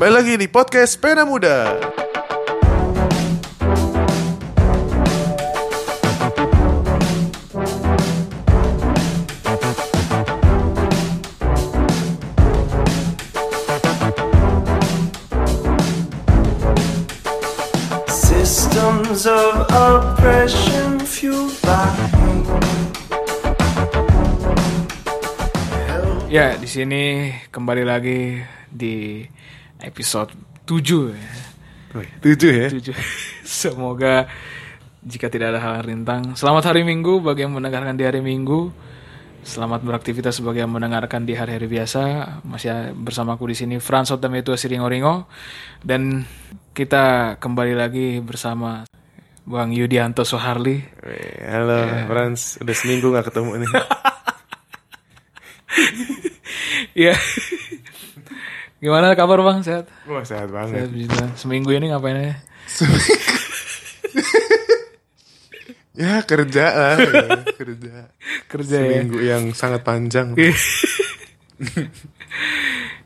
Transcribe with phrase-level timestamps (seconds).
[0.00, 1.76] Kembali lagi di podcast Pena Muda.
[18.08, 21.92] Systems of oppression fueled by
[26.32, 28.40] Ya, di sini kembali lagi
[28.72, 29.28] di
[29.82, 30.32] episode
[30.68, 31.32] 7 ya.
[31.96, 32.68] Wih, tujuh ya.
[32.70, 32.94] 7.
[33.64, 34.30] Semoga
[35.02, 36.36] jika tidak ada hal rintang.
[36.36, 38.70] Selamat hari Minggu bagi yang mendengarkan di hari Minggu.
[39.40, 42.00] Selamat beraktivitas bagi yang mendengarkan di hari-hari biasa.
[42.44, 45.24] Masih bersamaku di sini Frans Otametua Siringo Ringo
[45.80, 46.28] dan
[46.76, 48.84] kita kembali lagi bersama
[49.48, 50.76] Bang Yudianto Soharli.
[51.40, 52.60] Halo, Frans.
[52.60, 53.70] Udah seminggu gak ketemu nih.
[56.94, 57.14] Iya.
[58.80, 59.60] Gimana kabar Bang?
[59.60, 59.92] Sehat?
[60.08, 60.88] Wah, sehat Sehat, banget.
[60.88, 61.28] Tuhan.
[61.36, 62.34] Seminggu ini ngapain aja?
[66.00, 66.96] Ya, kerja lah.
[66.96, 67.94] ya, kerja.
[68.48, 69.04] Kerja ya.
[69.04, 70.32] Seminggu yang sangat panjang.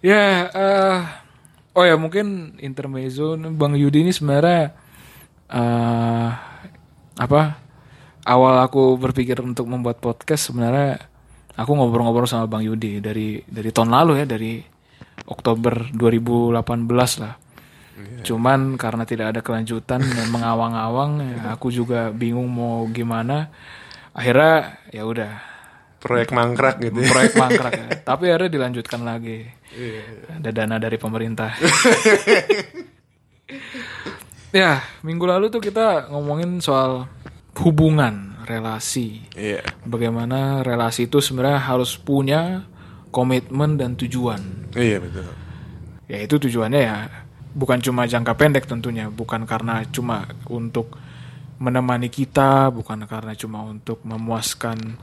[0.04, 1.00] Ya, eh,
[1.72, 4.76] oh ya mungkin intermezzo Bang Yudi ini sebenarnya
[5.48, 6.30] eh
[7.18, 7.42] apa?
[8.28, 11.00] Awal aku berpikir untuk membuat podcast sebenarnya
[11.56, 14.60] aku ngobrol-ngobrol sama Bang Yudi dari dari tahun lalu ya, dari
[15.24, 17.34] Oktober 2018 lah.
[18.24, 23.54] Cuman karena tidak ada kelanjutan dan mengawang-awang, ya aku juga bingung mau gimana.
[24.14, 25.54] Akhirnya ya udah
[26.04, 27.08] Proyek mangkrak gitu ya.
[27.08, 27.88] proyek mangkrak ya.
[28.04, 29.48] Tapi akhirnya dilanjutkan lagi.
[30.36, 31.56] Ada dana dari pemerintah.
[34.52, 37.08] ya, minggu lalu tuh kita ngomongin soal
[37.56, 39.24] hubungan, relasi.
[39.32, 39.64] Iya.
[39.88, 42.68] Bagaimana relasi itu sebenarnya harus punya
[43.14, 44.74] komitmen dan tujuan.
[44.74, 45.30] Iya, betul.
[46.10, 46.96] Ya itu tujuannya ya
[47.54, 50.98] bukan cuma jangka pendek tentunya, bukan karena cuma untuk
[51.62, 54.98] menemani kita, bukan karena cuma untuk memuaskan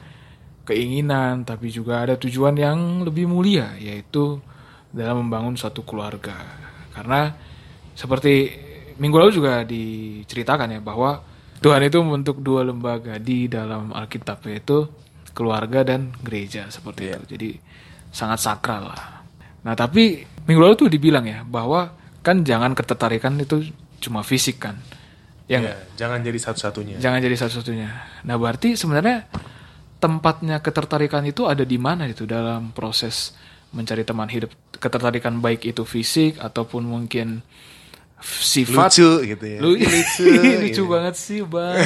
[0.68, 4.44] keinginan, tapi juga ada tujuan yang lebih mulia yaitu
[4.92, 6.36] dalam membangun suatu keluarga.
[6.92, 7.32] Karena
[7.96, 8.52] seperti
[9.00, 11.24] minggu lalu juga diceritakan ya bahwa
[11.64, 14.92] Tuhan itu membentuk dua lembaga di dalam Alkitab yaitu
[15.32, 17.24] keluarga dan gereja seperti itu.
[17.32, 17.50] Jadi
[18.12, 19.24] sangat sakral lah.
[19.64, 23.72] Nah tapi minggu lalu tuh dibilang ya bahwa kan jangan ketertarikan itu
[24.04, 24.78] cuma fisik kan.
[25.50, 25.60] Ya?
[25.60, 26.96] Iya, jangan jadi satu-satunya.
[27.02, 27.90] Jangan jadi satu-satunya.
[28.24, 29.28] Nah berarti sebenarnya
[30.00, 33.36] tempatnya ketertarikan itu ada di mana itu dalam proses
[33.76, 34.52] mencari teman hidup.
[34.76, 37.44] Ketertarikan baik itu fisik ataupun mungkin
[38.22, 38.94] sifat.
[38.94, 39.60] Lucu gitu ya.
[39.60, 40.26] Lu- Lucu.
[40.30, 40.84] lucu gitu.
[40.88, 41.78] banget sih bang.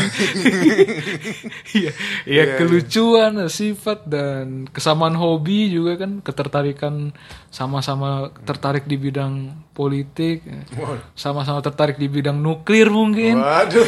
[1.76, 1.92] Iya,
[2.24, 7.12] iya kelucuan, sifat dan kesamaan hobi juga kan ketertarikan
[7.52, 10.44] sama-sama tertarik di bidang politik,
[11.16, 13.40] sama-sama tertarik di bidang nuklir mungkin.
[13.44, 13.88] Waduh.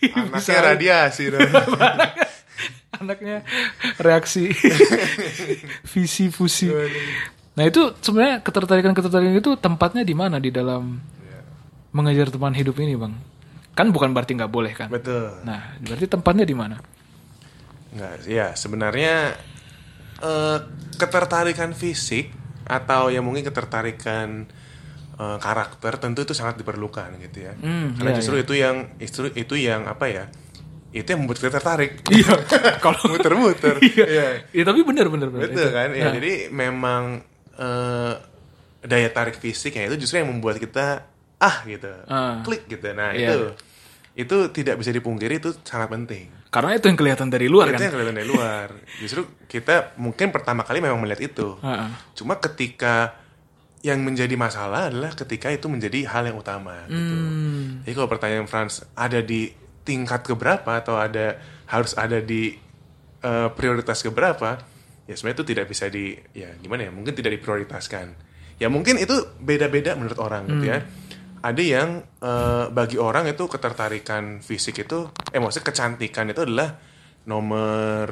[0.16, 1.50] Anaknya radiasi dong.
[2.98, 3.44] Anaknya
[4.00, 4.48] reaksi
[5.86, 6.72] visi fusi.
[7.58, 11.00] Nah itu sebenarnya ketertarikan ketertarikan itu tempatnya di mana di dalam
[11.90, 13.14] mengejar teman hidup ini bang?
[13.74, 14.88] Kan bukan berarti nggak boleh kan?
[14.90, 15.42] Betul.
[15.42, 16.78] Nah berarti tempatnya di mana?
[17.90, 19.34] Enggak, ya sebenarnya
[20.22, 20.58] eh,
[20.94, 22.30] ketertarikan fisik
[22.70, 24.46] atau ya mungkin ketertarikan
[25.18, 27.52] eh, karakter tentu itu sangat diperlukan gitu ya.
[27.58, 30.24] Hmm, Karena iya, justru itu yang justru itu yang apa ya?
[30.94, 32.02] Itu yang membuat kita tertarik.
[32.14, 32.34] Iya,
[32.78, 33.78] kalau muter-muter.
[33.90, 34.46] iya.
[34.54, 35.50] Ya, tapi benar benar benar.
[35.50, 35.74] Betul Itu.
[35.74, 35.88] kan?
[35.94, 37.02] Ya, Nah, jadi memang
[37.54, 38.14] eh,
[38.80, 41.04] daya tarik fisiknya itu justru yang membuat kita
[41.36, 42.40] ah gitu, Ah.
[42.40, 42.92] klik gitu.
[42.92, 43.28] Nah Iya.
[43.28, 43.38] itu
[44.12, 46.28] itu tidak bisa dipungkiri itu sangat penting.
[46.50, 47.80] karena itu yang kelihatan dari luar itu kan.
[47.80, 48.68] yang kelihatan dari luar.
[48.98, 51.54] Justru kita mungkin pertama kali memang melihat itu.
[51.62, 51.88] Heeh.
[52.12, 53.14] Cuma ketika
[53.80, 56.90] yang menjadi masalah adalah ketika itu menjadi hal yang utama.
[56.90, 57.14] Gitu.
[57.14, 57.86] Hmm.
[57.86, 62.58] Jadi kalau pertanyaan Franz ada di tingkat keberapa atau ada harus ada di
[63.20, 64.58] eh, prioritas keberapa,
[65.10, 68.06] ya sebenarnya itu tidak bisa di ya gimana ya mungkin tidak diprioritaskan.
[68.62, 70.86] Ya mungkin itu beda-beda menurut orang gitu ya.
[71.42, 71.88] Ada yang
[72.22, 76.78] eh, bagi orang itu ketertarikan fisik itu, eh maksudnya kecantikan itu adalah
[77.26, 78.06] nomor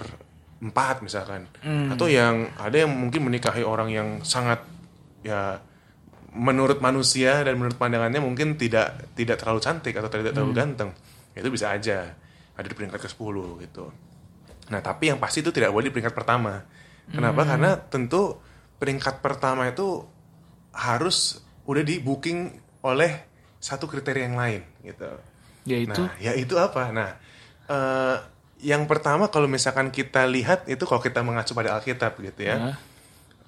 [0.59, 1.47] empat misalkan.
[1.95, 4.65] Atau yang ada yang mungkin menikahi orang yang sangat
[5.23, 5.63] ya
[6.35, 10.91] menurut manusia dan menurut pandangannya mungkin tidak tidak terlalu cantik atau tidak terlalu ganteng.
[11.37, 12.11] Itu bisa aja.
[12.59, 13.87] Ada di peringkat ke 10 gitu.
[14.73, 16.59] Nah tapi yang pasti itu tidak boleh di peringkat pertama
[17.13, 17.45] kenapa?
[17.45, 18.41] Karena tentu
[18.79, 20.07] peringkat pertama itu
[20.73, 22.55] harus udah di booking
[22.87, 23.27] oleh
[23.59, 25.11] satu kriteria yang lain gitu.
[25.67, 26.01] Yaitu?
[26.01, 26.95] Nah, ya itu apa?
[26.95, 27.11] Nah,
[27.69, 28.17] eh,
[28.63, 32.77] yang pertama kalau misalkan kita lihat itu kalau kita mengacu pada Alkitab gitu ya, Nah.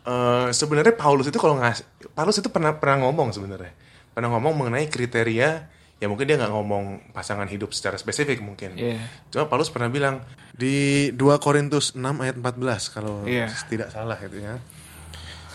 [0.07, 3.73] eh, sebenarnya Paulus itu kalau ngas Paulus itu pernah pernah ngomong sebenarnya.
[4.11, 8.97] Pernah ngomong mengenai kriteria ya mungkin dia nggak ngomong pasangan hidup secara spesifik mungkin Iya.
[9.29, 13.53] cuma Paulus pernah bilang di 2 Korintus 6 ayat 14 kalau Iya.
[13.69, 14.57] tidak salah itu ya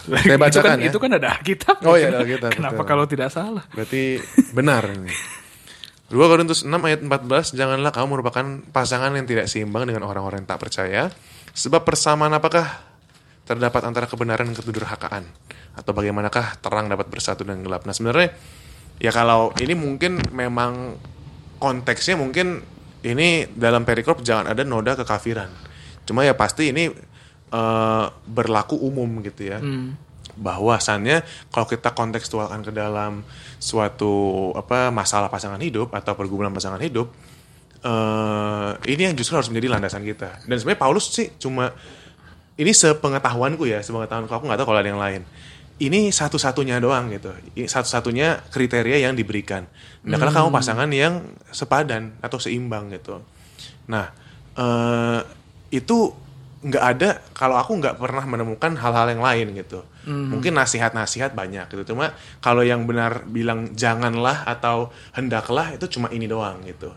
[0.06, 0.86] Saya bacakan itu kan, ya.
[0.86, 1.75] itu kan ada Alkitab.
[1.81, 2.89] Oh iya, ada Alkitab, Kenapa betul.
[2.94, 3.65] kalau tidak salah?
[3.74, 4.21] Berarti
[4.53, 5.09] benar ini.
[6.13, 10.50] 2 Korintus 6 ayat 14 Janganlah kamu merupakan pasangan yang tidak seimbang dengan orang-orang yang
[10.50, 11.09] tak percaya
[11.57, 12.86] Sebab persamaan apakah
[13.42, 15.25] terdapat antara kebenaran dan kedurhakaan
[15.74, 18.30] Atau bagaimanakah terang dapat bersatu dengan gelap Nah sebenarnya
[19.00, 20.95] ya kalau ini mungkin memang
[21.59, 22.63] konteksnya mungkin
[23.06, 25.50] ini dalam perikrop jangan ada noda kekafiran.
[26.06, 26.89] Cuma ya pasti ini
[27.51, 29.62] eh, berlaku umum gitu ya.
[30.36, 33.24] Bahwasannya kalau kita kontekstualkan ke dalam
[33.62, 37.07] suatu apa masalah pasangan hidup atau pergumulan pasangan hidup
[37.86, 40.42] eh ini yang justru harus menjadi landasan kita.
[40.50, 41.69] Dan sebenarnya Paulus sih cuma
[42.57, 44.33] ini sepengetahuanku ya sepengetahuanku.
[44.33, 45.21] Aku nggak tahu kalau ada yang lain
[45.75, 47.36] ini satu-satunya doang gitu.
[47.56, 49.68] Ini satu-satunya kriteria yang diberikan.
[50.07, 53.19] Nah kalau kamu pasangan yang sepadan atau seimbang gitu.
[53.92, 54.12] Nah
[54.56, 55.19] eh
[55.75, 56.16] itu
[56.66, 59.83] nggak ada kalau aku nggak pernah menemukan hal-hal yang lain gitu.
[60.07, 61.92] Mungkin nasihat-nasihat banyak gitu.
[61.92, 66.95] Cuma kalau yang benar bilang janganlah atau hendaklah itu cuma ini doang gitu.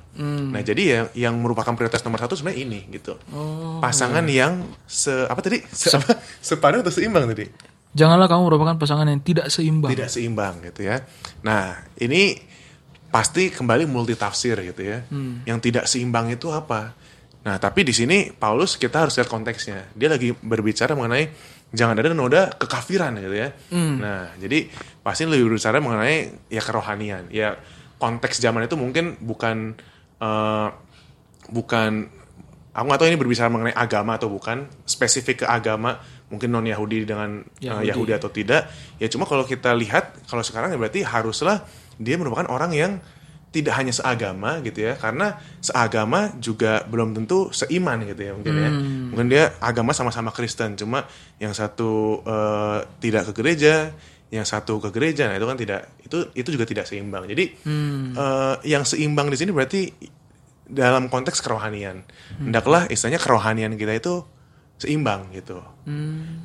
[0.55, 3.19] Nah jadi ya yang merupakan prioritas nomor satu sebenarnya ini gitu.
[3.83, 5.67] Pasangan yang se apa tadi?
[5.67, 6.15] Se, apa?
[6.39, 7.51] sepadan atau seimbang tadi
[7.99, 9.91] Janganlah kamu merupakan pasangan yang tidak seimbang.
[9.91, 11.03] tidak seimbang gitu ya.
[11.43, 12.39] Nah ini
[13.11, 15.03] pasti kembali multi tafsir gitu ya.
[15.43, 16.95] Yang tidak seimbang itu apa?
[17.43, 19.91] Nah tapi di sini Paulus kita harus lihat konteksnya.
[19.99, 21.27] Dia lagi berbicara mengenai
[21.75, 23.51] jangan ada noda kekafiran gitu ya.
[23.75, 24.71] Nah jadi
[25.03, 27.27] pasti lebih berbicara mengenai ya kerohanian.
[27.35, 27.59] Ya
[27.99, 29.75] konteks zaman itu mungkin bukan
[30.23, 30.69] eh,
[31.51, 31.91] bukan
[32.79, 35.99] aku nggak tahu ini berbicara mengenai agama atau bukan spesifik ke agama
[36.29, 37.89] mungkin non Yahudi dengan eh, Yahudi.
[37.93, 38.69] Yahudi atau tidak
[39.01, 41.65] ya cuma kalau kita lihat kalau sekarang ya berarti haruslah
[41.97, 42.93] dia merupakan orang yang
[43.49, 48.71] tidak hanya seagama gitu ya karena seagama juga belum tentu seiman gitu ya mungkin ya.
[49.09, 51.09] Mungkin dia agama sama-sama Kristen cuma
[51.41, 53.97] yang satu eh, tidak ke gereja
[54.29, 57.25] yang satu ke gereja nah itu kan tidak itu itu juga tidak seimbang.
[57.25, 57.45] Jadi
[58.21, 59.81] eh, yang seimbang di sini berarti
[60.69, 62.05] dalam konteks kerohanian.
[62.37, 64.29] Hendaklah istilahnya kerohanian kita itu
[64.79, 65.59] seimbang gitu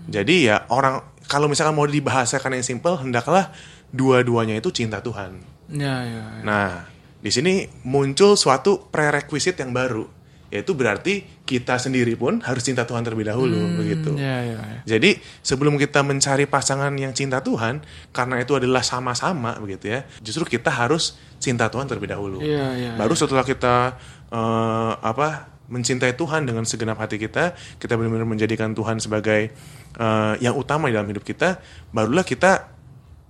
[0.08, 3.54] jadi ya orang kalau misalkan mau dibahasakan yang simple hendaklah
[3.90, 6.22] dua-duanya itu cinta Tuhan Ya, ya.
[6.22, 6.44] ya.
[6.44, 6.70] Nah,
[7.18, 10.06] di sini muncul suatu prerequisite yang baru,
[10.52, 14.14] yaitu berarti kita sendiri pun harus cinta Tuhan terlebih dahulu, begitu.
[14.20, 14.80] Ya, ya, ya.
[14.86, 17.80] Jadi sebelum kita mencari pasangan yang cinta Tuhan,
[18.12, 20.04] karena itu adalah sama-sama, begitu ya.
[20.20, 22.44] Justru kita harus cinta Tuhan terlebih dahulu.
[22.44, 23.96] Iya, iya, Baru setelah kita
[24.30, 29.50] eh, apa mencintai Tuhan dengan segenap hati kita, kita benar-benar menjadikan Tuhan sebagai
[29.98, 31.58] eh, yang utama di dalam hidup kita,
[31.90, 32.70] barulah kita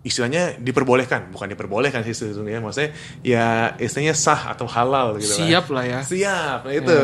[0.04, 2.92] istilahnya diperbolehkan, bukan diperbolehkan sih sebetulnya, maksudnya
[3.24, 5.48] ya istilahnya sah atau halal gitu kan.
[5.48, 6.00] Siap lah ya.
[6.04, 6.98] Siap, nah itu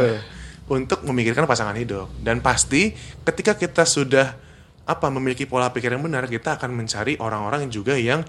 [0.68, 2.12] untuk memikirkan pasangan hidup.
[2.20, 2.92] Dan pasti
[3.24, 4.36] ketika kita sudah
[4.84, 8.20] apa memiliki pola pikir yang benar, kita akan mencari orang-orang juga yang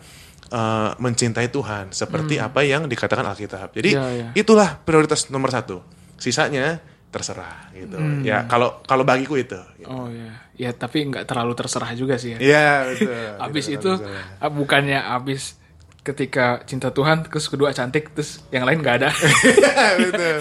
[0.54, 3.74] eh, mencintai Tuhan, seperti apa yang dikatakan Alkitab.
[3.74, 4.28] Jadi Ya, ya.
[4.38, 5.82] itulah prioritas nomor satu.
[6.14, 6.78] Sisanya
[7.10, 7.98] terserah gitu.
[8.22, 9.58] Ya kalau kalau bagiku itu.
[9.84, 10.30] Oh ya.
[10.54, 12.38] Ya, tapi nggak terlalu terserah juga sih ya.
[12.38, 13.14] Iya betul.
[13.50, 14.14] Abis Gitu, itu betul.
[14.38, 15.58] ah, bukannya abis
[16.00, 19.10] ketika cinta Tuhan terus kedua cantik terus yang lain nggak ada.
[20.00, 20.36] Betul.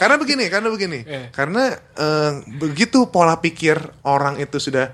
[0.00, 1.04] karena begini, karena begini.
[1.04, 1.28] Eh.
[1.28, 3.76] Karena eh, begitu pola pikir
[4.08, 4.88] orang itu sudah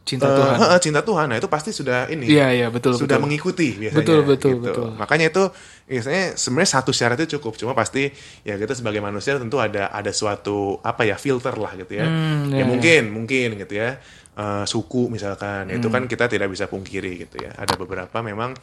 [0.00, 0.56] Cinta eh, Tuhan.
[0.80, 1.26] cinta Tuhan.
[1.28, 2.24] Nah, itu pasti sudah ini.
[2.24, 3.24] Iya, iya, betul, Sudah betul.
[3.28, 4.00] mengikuti biasanya.
[4.00, 4.64] Betul, betul, gitu.
[4.64, 4.88] betul.
[4.96, 5.44] Makanya itu
[5.90, 7.58] biasanya sebenarnya satu syarat itu cukup.
[7.58, 8.06] Cuma pasti
[8.40, 12.06] ya kita sebagai manusia tentu ada ada suatu apa ya filter lah gitu ya.
[12.06, 13.98] Hmm, ya iya, mungkin, mungkin gitu ya.
[14.32, 15.94] Eh, suku misalkan, itu Hmm.
[15.98, 17.50] kan kita tidak bisa pungkiri gitu ya.
[17.52, 18.54] Ada beberapa memang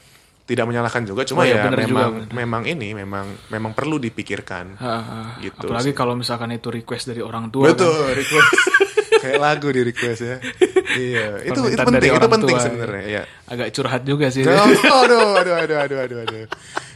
[0.44, 2.32] tidak menyalahkan juga, cuma Oh, iya, ya juga, memang benar.
[2.34, 4.80] memang ini memang memang perlu dipikirkan.
[4.80, 5.20] Ha, ha.
[5.38, 5.94] Gitu Apalagi sih.
[5.94, 7.68] kalau misalkan itu request dari orang tua.
[7.68, 7.76] kan.
[7.76, 8.50] Betul, request.
[9.22, 10.36] Kayak lagu di request ya.
[10.98, 13.24] iya, itu itu penting, itu penting sebenarnya, ya.
[13.46, 14.42] Agak curhat juga sih.
[14.44, 14.54] Oh,
[15.06, 16.46] aduh, aduh, aduh, aduh, aduh, aduh.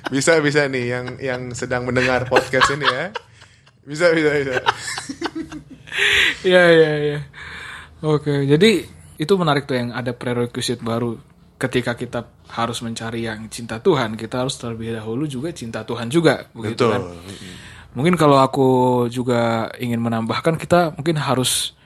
[0.09, 3.13] Bisa, bisa nih yang yang sedang mendengar podcast ini ya.
[3.85, 4.61] Bisa, bisa, bisa.
[6.41, 7.19] Iya iya iya.
[8.01, 8.87] Oke, jadi
[9.21, 11.13] itu menarik tuh yang ada prerequisite baru
[11.61, 12.25] ketika kita
[12.57, 16.91] harus mencari yang cinta Tuhan, kita harus terlebih dahulu juga cinta Tuhan juga, begitu Betul.
[16.97, 17.01] kan?
[17.93, 18.69] Mungkin kalau aku
[19.13, 21.77] juga ingin menambahkan kita mungkin harus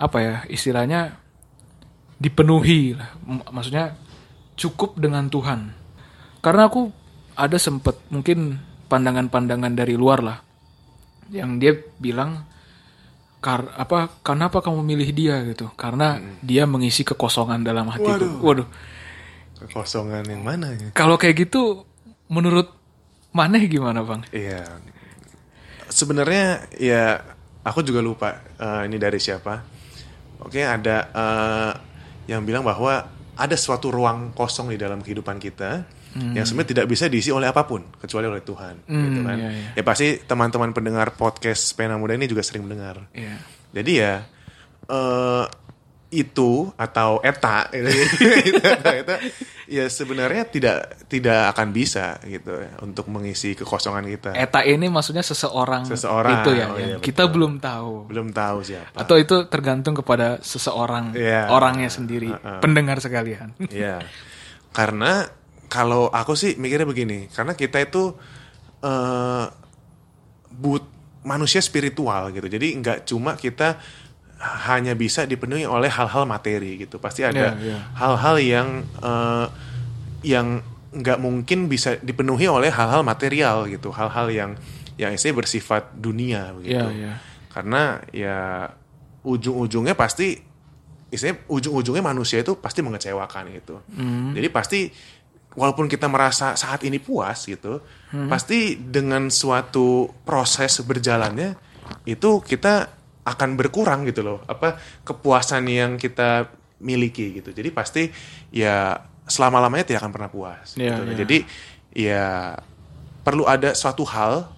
[0.00, 1.20] apa ya istilahnya
[2.20, 3.16] dipenuhi lah.
[3.48, 3.96] Maksudnya
[4.54, 5.72] cukup dengan Tuhan.
[6.44, 6.92] Karena aku
[7.34, 8.60] ada sempet mungkin
[8.92, 10.38] pandangan-pandangan dari luar lah
[11.32, 12.44] yang dia bilang
[13.40, 15.72] kar apa kenapa kamu milih dia gitu?
[15.72, 18.12] Karena dia mengisi kekosongan dalam hatiku.
[18.12, 18.32] Waduh.
[18.44, 18.68] Waduh.
[19.64, 20.92] Kekosongan yang mana ya?
[20.92, 21.88] Kalau kayak gitu
[22.28, 22.80] menurut
[23.30, 24.26] Maneh gimana, Bang?
[24.34, 24.66] Iya.
[25.86, 27.22] Sebenarnya ya
[27.62, 29.62] aku juga lupa eh, ini dari siapa.
[30.42, 31.72] Oke, ada eh,
[32.30, 37.06] yang bilang bahwa ada suatu ruang kosong di dalam kehidupan kita yang sebenarnya tidak bisa
[37.06, 39.36] diisi oleh apa pun kecuali oleh Tuhan, gitu kan.
[39.38, 39.68] iya, iya.
[39.78, 43.06] Ya pasti teman-teman pendengar podcast Pena Muda ini juga sering mendengar.
[43.14, 43.38] Iya.
[43.70, 44.26] Jadi ya
[44.90, 45.44] eh
[46.10, 49.14] itu atau eta itu, itu,
[49.70, 54.30] ya sebenarnya tidak tidak akan bisa gitu ya untuk mengisi kekosongan kita.
[54.34, 56.66] Eta ini maksudnya seseorang, Seseorang, itu ya.
[56.66, 56.86] oh ya.
[56.86, 57.34] iya, Kita betul.
[57.38, 57.92] belum tahu.
[58.10, 58.98] Belum tahu siapa.
[58.98, 61.46] Atau itu tergantung kepada seseorang, Iya.
[61.46, 62.58] orangnya sendiri, Heeh.
[62.58, 63.54] pendengar sekalian.
[63.70, 64.02] Iya.
[64.74, 65.30] Karena
[65.70, 68.18] kalau aku sih mikirnya begini, karena kita itu
[68.82, 69.46] eh
[70.50, 70.82] but
[71.22, 72.50] manusia spiritual gitu.
[72.50, 73.78] Jadi nggak cuma kita
[74.40, 76.96] hanya bisa dipenuhi oleh hal-hal materi gitu.
[76.96, 77.78] Pasti ada Iya, iya.
[77.96, 78.68] hal-hal yang
[79.04, 79.46] eh,
[80.24, 83.92] yang nggak mungkin bisa dipenuhi oleh hal-hal material gitu.
[83.92, 84.50] Hal-hal yang
[84.96, 86.88] yang istilahnya bersifat dunia begitu.
[86.88, 87.12] Iya, iya.
[87.52, 88.38] Karena ya
[89.24, 90.40] ujung-ujungnya pasti
[91.12, 93.84] istilahnya ujung-ujungnya manusia itu pasti mengecewakan gitu.
[94.32, 94.80] Jadi pasti
[95.52, 97.82] walaupun kita merasa saat ini puas gitu,
[98.30, 101.58] pasti dengan suatu proses berjalannya
[102.06, 104.38] itu kita akan berkurang gitu loh.
[104.48, 106.50] Apa kepuasan yang kita
[106.80, 107.52] miliki gitu.
[107.52, 108.08] Jadi pasti
[108.50, 108.96] ya
[109.28, 110.74] selama-lamanya tidak akan pernah puas.
[110.74, 111.02] Iya, gitu.
[111.04, 111.16] iya.
[111.16, 111.38] Jadi
[111.94, 112.26] ya
[113.20, 114.48] perlu ada suatu hal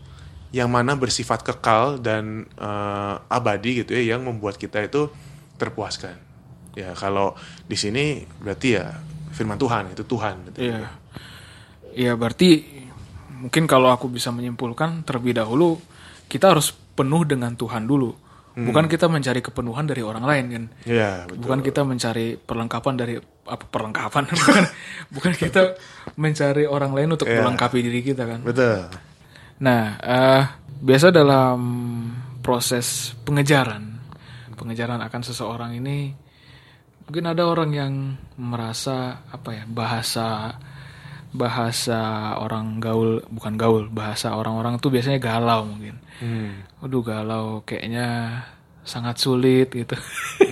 [0.52, 5.10] yang mana bersifat kekal dan eh, abadi gitu ya yang membuat kita itu
[5.56, 6.16] terpuaskan.
[6.72, 7.36] Ya kalau
[7.68, 8.96] di sini berarti ya
[9.32, 10.34] firman Tuhan itu Tuhan.
[10.48, 10.58] Gitu.
[10.70, 10.80] Iya.
[11.92, 12.64] Iya, berarti
[13.28, 15.76] mungkin kalau aku bisa menyimpulkan terlebih dahulu
[16.32, 18.16] kita harus penuh dengan Tuhan dulu.
[18.52, 20.64] Bukan kita mencari kepenuhan dari orang lain kan.
[20.84, 21.40] Iya betul.
[21.40, 24.64] Bukan kita mencari perlengkapan dari apa perlengkapan bukan
[25.08, 25.62] bukan kita
[26.14, 27.40] mencari orang lain untuk Iya.
[27.40, 28.40] melengkapi diri kita kan.
[28.44, 28.92] Betul.
[29.62, 30.42] Nah, eh,
[30.82, 31.58] biasa dalam
[32.42, 33.98] proses pengejaran,
[34.52, 36.10] pengejaran akan seseorang ini,
[37.06, 37.92] mungkin ada orang yang
[38.36, 40.58] merasa apa ya bahasa
[41.32, 45.96] bahasa orang gaul bukan gaul bahasa orang-orang tuh biasanya galau mungkin.
[46.20, 46.64] Hmm.
[46.84, 48.40] Waduh galau kayaknya
[48.84, 49.96] sangat sulit gitu.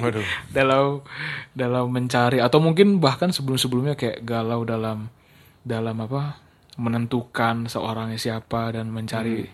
[0.00, 0.24] Waduh.
[0.56, 1.04] dalam
[1.52, 5.12] dalam mencari atau mungkin bahkan sebelum-sebelumnya kayak galau dalam
[5.60, 6.40] dalam apa
[6.80, 9.44] menentukan seorangnya siapa dan mencari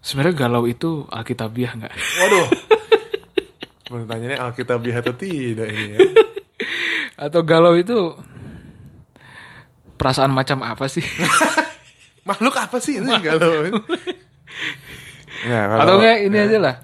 [0.00, 2.48] sebenarnya galau itu alkitabiah nggak Waduh.
[3.86, 5.98] Pertanyaannya Alkitabiah atau tidak ini ya?
[7.30, 8.18] atau galau itu
[9.96, 11.04] perasaan macam apa sih?
[12.28, 12.98] Makhluk apa sih?
[12.98, 13.70] Itu galau?
[15.46, 16.74] ya, kalau- atau enggak ini aja lah.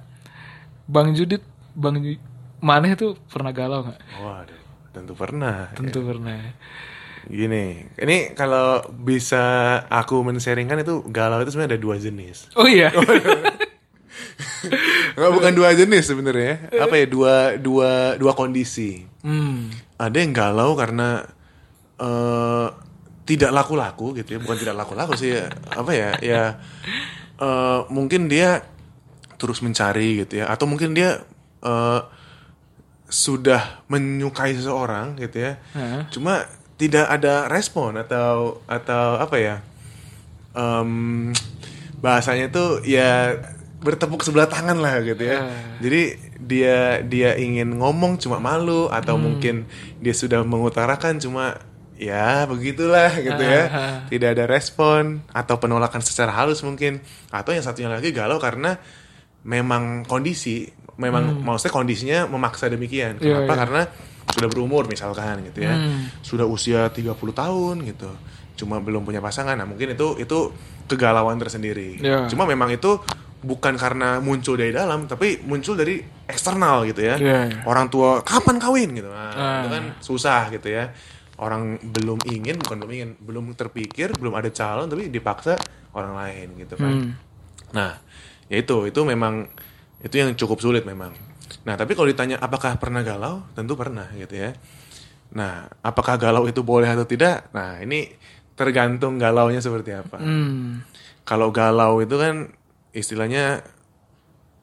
[0.86, 1.40] Bang Judit
[1.72, 2.18] bang Ju
[2.62, 3.98] Maneh tuh pernah galau nggak?
[4.22, 4.60] Waduh,
[4.94, 5.66] tentu pernah.
[5.74, 6.54] tentu pernah.
[7.22, 9.42] Gini, ini kalau bisa
[9.86, 12.50] aku men-sharingkan itu galau itu sebenarnya ada dua jenis.
[12.54, 12.90] oh iya?
[15.12, 16.70] Nggak, bukan dua jenis sebenarnya.
[16.78, 17.06] Apa ya?
[17.10, 19.02] Dua dua dua kondisi.
[19.22, 19.70] hmm.
[19.98, 21.22] Ada yang galau karena
[21.98, 22.66] eh
[23.22, 25.38] tidak laku-laku gitu ya, bukan tidak laku-laku sih.
[25.38, 25.46] ya.
[25.70, 26.10] Apa ya?
[26.18, 26.42] Ya
[27.38, 28.66] eh, mungkin dia
[29.38, 31.22] terus mencari gitu ya, atau mungkin dia
[31.62, 32.00] eh,
[33.08, 35.60] sudah menyukai seseorang gitu ya.
[35.76, 36.08] Hah?
[36.08, 36.46] Cuma
[36.80, 39.56] tidak ada respon atau atau apa ya?
[40.52, 41.32] em,
[42.00, 43.40] bahasanya tuh ya
[43.80, 45.48] bertepuk sebelah tangan lah gitu ya.
[45.48, 45.80] Ah.
[45.80, 46.02] Jadi
[46.42, 49.24] dia dia ingin ngomong cuma malu atau Hmm.
[49.24, 49.56] mungkin
[49.98, 51.56] dia sudah mengutarakan cuma
[52.02, 53.62] ya begitulah gitu ya.
[54.10, 56.98] Tidak ada respon atau penolakan secara halus mungkin
[57.30, 58.74] atau yang satunya lagi galau karena
[59.42, 63.18] memang kondisi memang maksudnya kondisinya memaksa demikian.
[63.18, 63.24] Hmm.
[63.24, 63.52] Iya, Kenapa?
[63.54, 63.60] iya.
[63.64, 63.82] Karena
[64.32, 65.74] sudah berumur misalkan gitu ya.
[65.74, 66.10] Hmm.
[66.22, 68.10] Sudah usia 30 tahun gitu.
[68.58, 69.56] Cuma belum punya pasangan.
[69.58, 70.38] Nah, mungkin itu itu
[70.86, 71.98] kegalauan tersendiri.
[71.98, 72.28] Iya.
[72.30, 73.00] Cuma memang itu
[73.42, 75.98] bukan karena muncul dari dalam, tapi muncul dari
[76.30, 77.18] eksternal gitu ya.
[77.18, 77.60] Iya, iya.
[77.66, 79.10] Orang tua kapan kawin gitu.
[79.10, 79.58] Nah, Ah.
[79.64, 80.94] itu kan susah gitu ya.
[81.42, 85.58] Orang belum ingin, bukan belum ingin, belum terpikir, belum ada calon tapi dipaksa
[85.90, 86.92] orang lain gitu kan.
[86.94, 87.10] Hmm.
[87.74, 87.98] Nah,
[88.46, 89.50] ya itu itu memang
[90.06, 91.10] itu yang cukup sulit memang.
[91.66, 94.54] Nah, tapi kalau ditanya apakah pernah galau, tentu pernah gitu ya.
[95.32, 97.50] Nah, apakah galau itu boleh atau tidak?
[97.50, 98.12] Nah, ini
[98.54, 100.20] tergantung galaunya seperti apa.
[100.20, 100.84] Hmm.
[101.26, 102.50] Kalau galau itu kan
[102.92, 103.64] istilahnya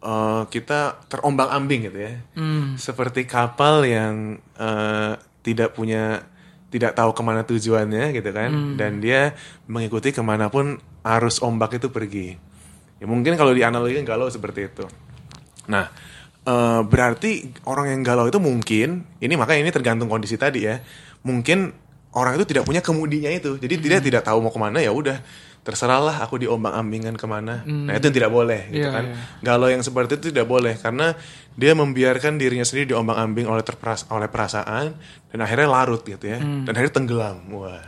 [0.04, 2.14] eh, kita terombang-ambing gitu ya.
[2.38, 2.78] Hmm.
[2.80, 6.24] Seperti kapal yang eh, tidak punya
[6.70, 9.34] tidak tahu ke mana tujuannya gitu kan, dan dia
[9.66, 12.38] mengikuti ke mana pun arus ombak itu pergi.
[13.02, 14.86] Ya mungkin kalau dianalogikan galau seperti itu.
[15.66, 15.90] Nah,
[16.46, 20.78] eh, berarti orang yang galau itu mungkin, ini makanya ini tergantung kondisi tadi ya.
[21.26, 21.74] Mungkin
[22.14, 25.22] orang itu tidak punya kemudinya itu, jadi dia tidak tahu mau ke mana ya udah
[25.62, 27.62] terserahlah aku diombang-ambingan ke mana.
[27.62, 29.06] Nah itu yang tidak boleh gitu Iya, kan.
[29.06, 29.16] iya.
[29.40, 31.14] Galau yang seperti itu tidak boleh karena
[31.54, 34.96] dia membiarkan dirinya sendiri diombang-ambing oleh terperas oleh perasaan
[35.28, 36.40] dan akhirnya larut gitu ya.
[36.40, 37.38] Dan akhirnya tenggelam.
[37.52, 37.84] Wah.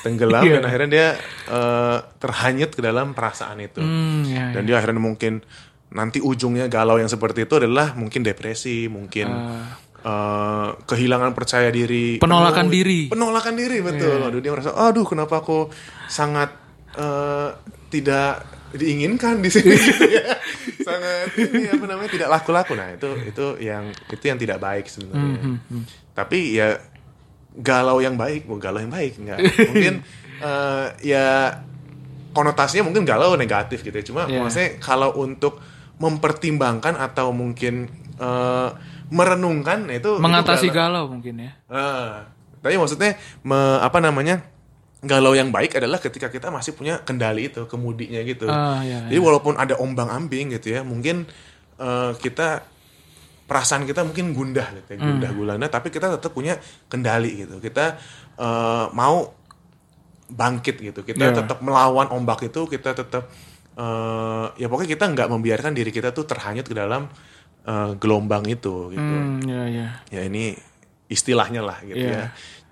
[0.00, 0.48] Tenggelam Hmm.
[0.48, 0.54] Iya.
[0.54, 1.08] dan akhirnya dia
[1.48, 3.80] eh, terhanyut ke dalam perasaan itu.
[3.80, 5.42] Hmm, ya, Dan dia akhirnya mungkin
[5.88, 9.26] nanti ujungnya galau yang seperti itu adalah mungkin depresi, mungkin
[9.98, 13.00] eh, kehilangan percaya diri, Penolakan penuh- diri.
[13.08, 14.22] penolakan diri betul.
[14.22, 15.68] Aduh dia merasa, aduh kenapa aku
[16.06, 16.54] sangat
[16.96, 17.48] eh,
[17.88, 19.72] tidak diinginkan di sini,
[20.86, 22.74] sangat ini apa namanya tidak laku-laku.
[22.74, 25.60] Nah itu itu yang itu yang tidak baik sebenarnya.
[26.12, 26.76] Tapi ya
[27.56, 29.38] galau yang baik, mau galau yang baik enggak?
[29.70, 29.94] Mungkin
[30.40, 31.26] eh, ya
[32.32, 34.04] konotasinya mungkin galau negatif gitu ya.
[34.04, 34.44] Cuma Iya.
[34.44, 35.56] maksudnya kalau untuk
[35.96, 38.68] mempertimbangkan atau mungkin eh,
[39.08, 41.06] merenungkan itu itu Mengatasi galau.
[41.06, 41.50] galau mungkin ya.
[41.70, 42.28] Ah,
[42.60, 44.42] tapi maksudnya me- apa namanya?
[44.96, 48.48] Galau yang baik adalah ketika kita masih punya kendali itu, kemudinya gitu.
[48.48, 51.28] Ah, iya, Jadi walaupun ada ombang-ambing gitu ya, mungkin
[51.76, 52.64] eh, kita
[53.44, 56.56] perasaan kita mungkin gundah gitu ya, gundah gulana, tapi kita tetap punya
[56.88, 57.60] kendali gitu.
[57.60, 58.00] Kita
[58.36, 59.30] eh, mau
[60.26, 61.00] bangkit gitu.
[61.02, 61.36] Kita Iya.
[61.38, 63.28] tetap melawan ombak itu, kita tetap
[63.76, 67.12] eh, ya pokoknya kita nggak membiarkan diri kita tuh terhanyut ke dalam
[67.62, 69.86] eh, gelombang itu gitu Hmm, ya ya.
[70.08, 70.56] ya ini
[71.06, 72.24] istilahnya lah gitu Iya.
[72.24, 72.26] ya.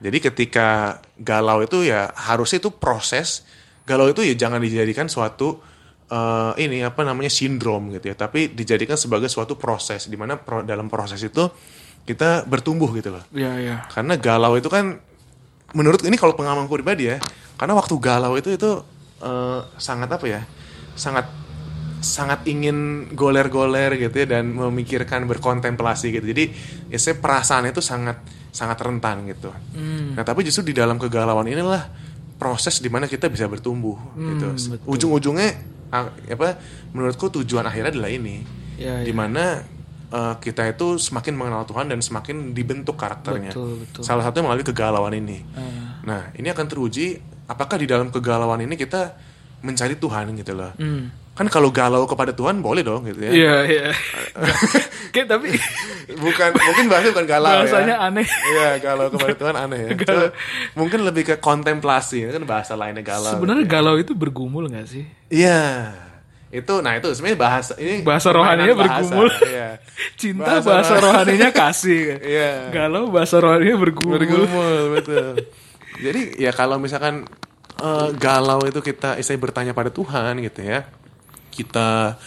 [0.04, 3.49] Jadi ketika galau itu ya harusnya itu proses.
[3.88, 5.64] Galau itu ya jangan dijadikan suatu
[6.12, 10.61] eh, ini apa namanya sindrom gitu ya, tapi dijadikan sebagai suatu proses di mana pro-
[10.61, 11.49] dalam proses itu
[12.04, 13.25] kita bertumbuh gitu loh.
[13.32, 13.88] Ya ya.
[13.88, 15.00] Karena galau itu kan
[15.73, 17.16] menurut ini kalau pengalaman pribadi ya,
[17.56, 18.84] karena waktu galau itu itu
[19.25, 20.44] eh, sangat apa ya?
[20.92, 21.32] Sangat
[22.04, 26.25] sangat ingin goler-goler gitu ya dan memikirkan berkontemplasi gitu.
[26.28, 26.44] Jadi
[26.92, 28.20] ya saya perasaan itu sangat
[28.54, 29.50] sangat rentan gitu.
[30.14, 31.90] Nah, tapi justru di dalam kegalauan inilah
[32.38, 34.46] proses di mana kita bisa bertumbuh gitu.
[34.87, 36.58] Ujung-ujungnya apa
[36.95, 38.47] menurutku tujuan akhirnya adalah ini.
[38.78, 39.06] Ya, ya.
[39.06, 39.67] Di mana
[40.14, 43.50] eh, kita itu semakin mengenal Tuhan dan semakin dibentuk karakternya.
[43.50, 44.02] Betul, betul.
[44.06, 45.43] Salah satunya melalui kegalauan ini.
[45.58, 45.99] Ah.
[46.06, 47.19] Nah, ini akan teruji
[47.50, 49.19] apakah di dalam kegalauan ini kita
[49.67, 50.71] mencari Tuhan gitu loh.
[51.34, 53.30] Kan kalau galau kepada Tuhan boleh dong gitu ya.
[53.30, 53.84] Iya iya.
[55.12, 55.50] Kayak tapi
[56.14, 58.06] Bukan mungkin bahasanya bukan galau bahasanya ya.
[58.06, 58.26] aneh.
[58.26, 59.90] Iya, galau kepada Tuhan aneh ya.
[59.99, 60.26] Cuma
[60.75, 63.32] mungkin lebih ke kontemplasi, itu kan bahasa lainnya galau.
[63.32, 65.02] Sebenarnya galau itu bergumul nggak sih?
[65.28, 65.90] Iya.
[66.49, 69.26] Itu nah itu sebenarnya bahasa ini Bahasa rohaninya bahasa, bergumul.
[69.42, 69.68] Iya.
[70.14, 72.02] Cinta Bahasa bahasa, roh- rohaninya kasih.
[72.16, 72.50] Iya.
[72.70, 74.14] Galau bahasa rohaninya bergumul.
[74.14, 75.34] bergumul betul
[75.94, 77.23] jadi ya kalau misalkan
[77.76, 80.82] eh, galau itu kita istilahnya bertanya pada Tuhan gitu ya
[81.54, 82.19] kita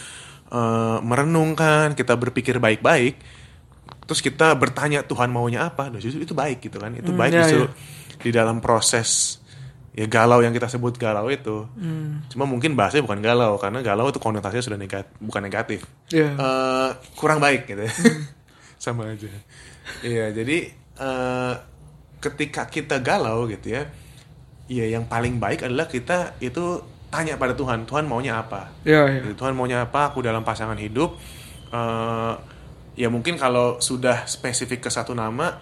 [0.48, 3.20] eh, merenungkan kita berpikir baik-baik
[4.04, 7.32] terus kita bertanya Tuhan maunya apa nah, justru itu baik gitu kan itu Hmm, baik
[7.32, 7.70] ya, justru ya.
[8.18, 9.36] di dalam proses
[9.92, 12.24] ya galau yang kita sebut galau itu Hmm.
[12.26, 16.32] cuma mungkin bahasanya bukan galau karena galau itu konotasinya sudah negatif bukan negatif Iya.
[16.32, 17.92] Eh, kurang baik gitu ya.
[18.80, 19.28] sama aja
[20.00, 21.54] iya jadi eh,
[22.18, 23.90] ketika kita galau gitu ya
[24.64, 28.68] ya yang paling baik adalah kita itu tanya pada Tuhan Tuhan maunya apa?
[28.84, 29.20] Iya iya.
[29.24, 30.12] Gitu, Tuhan maunya apa?
[30.12, 31.16] Aku dalam pasangan hidup.
[31.68, 32.34] Eh,
[32.98, 35.56] ya mungkin kalau sudah spesifik ke satu nama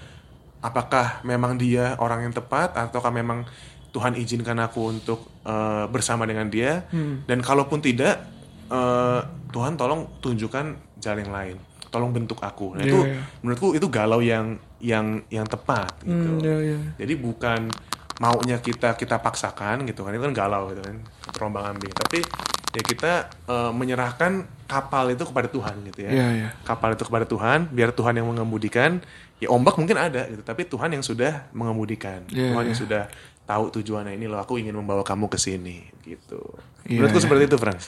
[0.61, 2.75] apakah memang dia orang yang tepat?
[2.75, 3.47] Ataukah memang
[3.91, 6.85] Tuhan izinkan aku untuk eh, bersama dengan dia?
[7.27, 8.23] Dan kalaupun tidak
[8.69, 11.57] eh, Tuhan tolong tunjukkan jalan yang lain.
[11.87, 12.75] Tolong bentuk aku.
[12.77, 13.23] Nah itu Iya, iya.
[13.41, 16.13] menurutku itu galau yang yang yang tepat gitu.
[16.13, 16.79] Hmm, iya, iya.
[17.01, 17.73] jadi bukan
[18.17, 20.97] maunya kita kita paksakan gitu kan itu kan galau gitu kan
[21.31, 22.25] terombang ambing tapi
[22.73, 23.13] ya kita
[23.45, 24.33] eh, menyerahkan
[24.65, 26.49] kapal itu kepada Tuhan gitu ya Iya, iya.
[26.63, 29.01] kapal itu kepada Tuhan biar Tuhan yang mengemudikan
[29.37, 32.83] ya ombak mungkin ada gitu tapi Tuhan yang sudah mengemudikan Iya, Tuhan yang iya.
[32.85, 33.03] sudah
[33.47, 36.41] tahu tujuannya ini loh aku ingin membawa kamu ke sini gitu
[36.85, 37.25] Iya, menurutku iya.
[37.25, 37.85] seperti itu Frans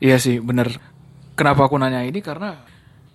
[0.00, 0.72] Iya sih, bener.
[1.36, 2.24] Kenapa aku nanya ini?
[2.24, 2.56] Karena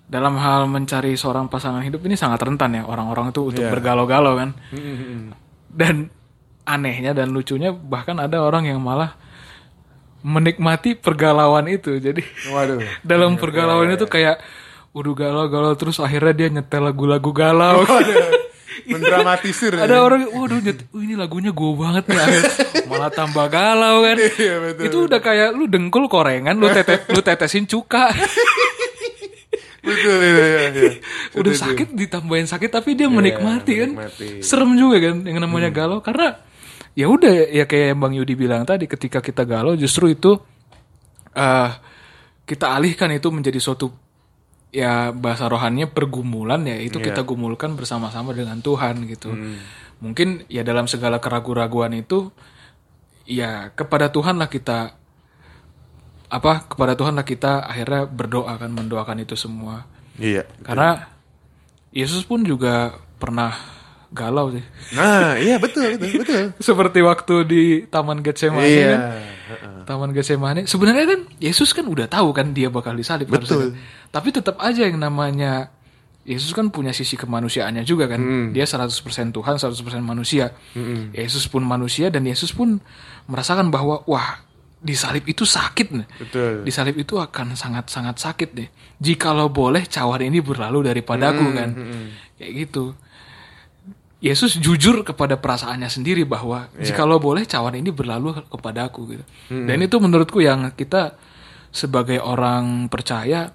[0.05, 3.73] dalam hal mencari seorang pasangan hidup ini sangat rentan ya orang-orang itu untuk Iya.
[3.73, 4.53] bergalau-galau kan.
[5.65, 6.13] Dan
[6.65, 9.13] anehnya dan lucunya bahkan ada orang yang malah
[10.25, 12.01] menikmati pergalauan itu.
[12.01, 12.81] Jadi waduh.
[13.09, 14.41] dalam pergalauan itu kayak
[14.95, 17.85] udah galau-galau terus akhirnya dia nyetel lagu-lagu galau.
[18.85, 22.17] mendramatisir ada orang waduh nyet- ini lagunya gue banget nih
[22.91, 24.17] malah tambah galau kan.
[24.19, 28.13] Iya, betul, itu udah kayak lu dengkul korengan lu tetes lu tetesin cuka.
[29.85, 30.91] Betul iya, iya, iya.
[31.37, 33.89] udah sakit ditambahin sakit tapi dia menikmati kan.
[33.93, 34.41] menikmati.
[34.41, 36.01] serem juga kan yang namanya galau.
[36.01, 36.41] Karena
[36.95, 40.39] ya udah ya kayak yang bang Yudi bilang tadi ketika kita galau justru itu
[41.35, 41.69] eh
[42.45, 43.91] kita alihkan itu menjadi suatu
[44.71, 47.11] ya bahasa rohannya pergumulan ya itu Iya.
[47.11, 49.31] kita gumulkan bersama-sama dengan Tuhan gitu.
[50.03, 52.29] Mungkin ya dalam segala keraguan-raguan itu
[53.25, 54.93] ya kepada Tuhan lah kita
[56.29, 59.87] apa kepada Tuhan lah kita akhirnya berdoa kan mendoakan itu semua.
[60.19, 60.43] Iya.
[60.61, 61.07] Karena
[61.95, 63.55] Yesus pun juga pernah
[64.11, 64.63] galau sih.
[64.93, 66.43] Nah, iya betul betul betul.
[66.67, 68.87] Seperti waktu di Taman Getsemani Iya.
[68.89, 68.99] kan.
[69.85, 70.61] Taman Getsemani.
[70.65, 73.73] Sebenarnya kan Yesus kan udah tahu kan dia bakal disalib Betul.
[73.73, 73.79] kan.
[74.11, 75.69] Tapi tetap aja yang namanya
[76.25, 78.17] Yesus kan punya sisi kemanusiaannya juga kan.
[78.49, 78.89] Dia 100%
[79.29, 80.57] Tuhan, 100% manusia.
[81.13, 82.81] Yesus pun manusia dan Yesus pun
[83.29, 84.41] merasakan bahwa wah,
[84.81, 86.07] disalib itu sakit nih.
[86.17, 86.53] Betul.
[86.65, 88.69] Disalib itu akan sangat-sangat sakit deh.
[88.97, 91.69] Jikalau boleh cawan ini berlalu daripadaku kan.
[92.41, 92.97] Kayak gitu.
[94.25, 99.25] Yesus jujur kepada perasaannya sendiri bahwa jikalau boleh cawan ini berlalu kepadaku gitu.
[99.53, 101.13] Dan itu menurutku yang kita
[101.69, 103.53] sebagai orang percaya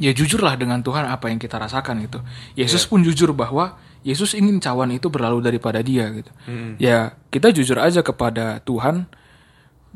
[0.00, 2.24] ya jujurlah dengan Tuhan apa yang kita rasakan gitu.
[2.56, 6.32] Yesus pun jujur bahwa Yesus ingin cawan itu berlalu daripada dia gitu.
[6.80, 9.04] Ya kita jujur aja kepada Tuhan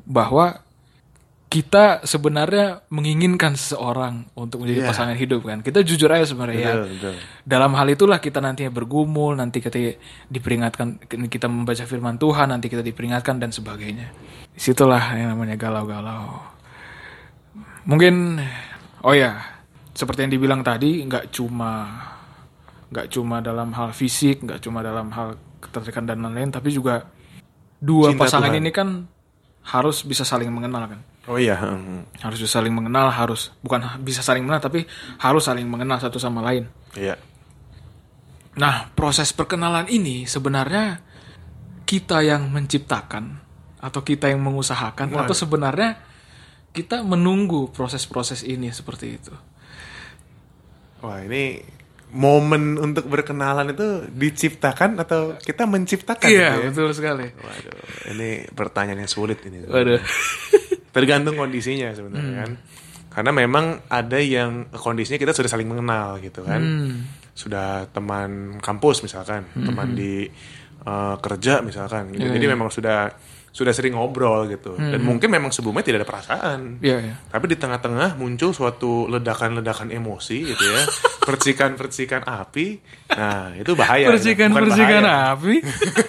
[0.05, 0.61] bahwa
[1.47, 4.91] kita sebenarnya menginginkan seseorang untuk menjadi Iya.
[4.91, 5.63] pasangan hidup kan.
[5.63, 6.75] Kita jujur aja sebenarnya ya.
[6.75, 7.15] Betul, betul.
[7.47, 9.79] Dalam hal itulah kita nantinya bergumul, nanti kita
[10.27, 14.11] diperingatkan kita membaca firman Tuhan, nanti kita diperingatkan dan sebagainya.
[14.51, 16.43] Di situlah yang namanya galau-galau.
[17.87, 18.43] Mungkin
[19.07, 19.39] oh ya,
[19.95, 21.87] seperti yang dibilang tadi nggak cuma
[22.91, 27.07] nggak cuma dalam hal fisik, nggak cuma dalam hal ketertarikan dan lain-lain, tapi juga
[27.79, 28.63] dua Cinta pasangan Tuhan.
[28.67, 28.89] ini kan
[29.67, 31.59] harus bisa saling mengenal kan Oh iya.
[32.23, 34.87] harus bisa saling mengenal harus bukan bisa saling mengenal tapi
[35.19, 37.19] harus saling mengenal satu sama lain Iya.
[38.55, 41.03] nah proses perkenalan ini sebenarnya
[41.83, 43.43] kita yang menciptakan
[43.79, 45.99] atau kita yang mengusahakan atau sebenarnya
[46.71, 49.35] kita menunggu proses-proses ini seperti itu
[50.97, 51.61] Wah ini
[52.11, 56.27] momen untuk berkenalan itu diciptakan atau kita menciptakan?
[56.27, 56.69] iya gitu ya?
[56.71, 57.77] betul sekali Waduh,
[58.15, 59.67] ini pertanyaan yang sulit ini.
[59.67, 60.01] waduh
[60.97, 62.51] Tergantung kondisinya sebenarnya kan.
[63.13, 66.61] Karena memang ada yang kondisinya kita sudah saling mengenal gitu kan.
[67.33, 70.25] Sudah teman kampus misalkan, teman di
[70.83, 72.09] eh, kerja misalkan.
[72.11, 72.25] gitu.
[72.27, 73.13] Jadi memang sudah
[73.53, 74.77] sudah sering ngobrol gitu.
[74.77, 76.77] Dan mungkin memang sebelumnya tidak ada perasaan.
[76.81, 80.83] iya iya Tapi di tengah-tengah muncul suatu ledakan-ledakan emosi gitu ya.
[81.29, 82.77] Percikan-percikan api.
[83.13, 84.09] Nah, itu bahaya.
[84.09, 85.57] percikan Bukan percikan api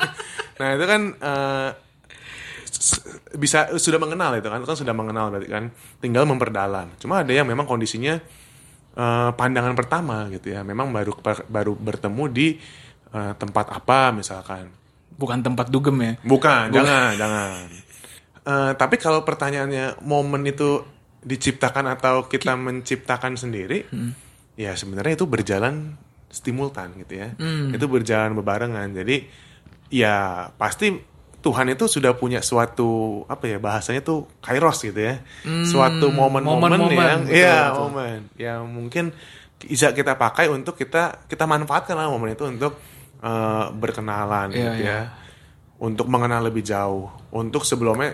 [0.59, 1.71] Nah, itu kan s-
[3.37, 5.63] bisa sudah mengenal itu kan, kan sudah mengenal berarti kan.
[6.01, 6.93] Tinggal memperdalam.
[7.01, 8.17] Cuma ada yang memang kondisinya
[8.93, 10.61] eh, pandangan pertama gitu ya.
[10.61, 11.13] Memang baru
[11.49, 12.47] baru bertemu di
[13.13, 14.69] eh, tempat apa misalkan.
[15.17, 17.65] bukan tempat dugem ya Bukan, jangan, jangan.
[18.45, 20.85] Eh, tapi kalau pertanyaannya momen itu
[21.25, 23.89] diciptakan atau kita menciptakan sendiri,
[24.53, 25.97] ya sebenarnya itu berjalan
[26.29, 27.33] simultan gitu ya.
[27.73, 28.93] Itu berjalan bebarengan.
[28.93, 29.25] Jadi
[29.89, 31.16] ya pasti
[31.47, 35.23] Tuhan itu sudah punya suatu apa ya bahasanya tuh kairos gitu ya.
[35.63, 37.87] suatu momen-momen yang iya, betul.
[37.87, 39.15] momen yang mungkin
[39.55, 42.75] bisa kita pakai untuk kita kita manfaatkan lah momen itu untuk
[43.23, 44.91] eh, berkenalan Iya, gitu iya.
[44.91, 44.99] ya
[45.79, 48.11] untuk mengenal lebih jauh untuk sebelumnya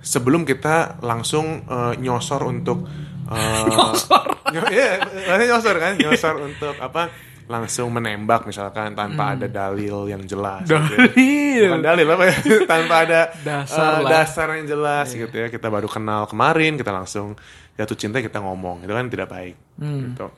[0.00, 2.88] sebelum kita langsung eh, nyosor untuk
[3.28, 4.26] eh, Nyosor.
[4.50, 4.98] Iya,
[5.46, 7.06] nyosor kan nyosor untuk apa
[7.50, 11.02] langsung menembak misalkan tanpa ada dalil yang jelas gitu ya.
[11.02, 11.10] Hmm.
[11.10, 11.66] Dalil.
[11.66, 12.36] Bukan dalil apa ya
[12.72, 14.08] tanpa ada Dasar lah.
[14.08, 17.34] dasar yang jelas gitu ya kita baru kenal kemarin kita langsung
[17.74, 20.12] jatuh cinta kita ngomong itu kan tidak baik Hmm.
[20.12, 20.30] gitu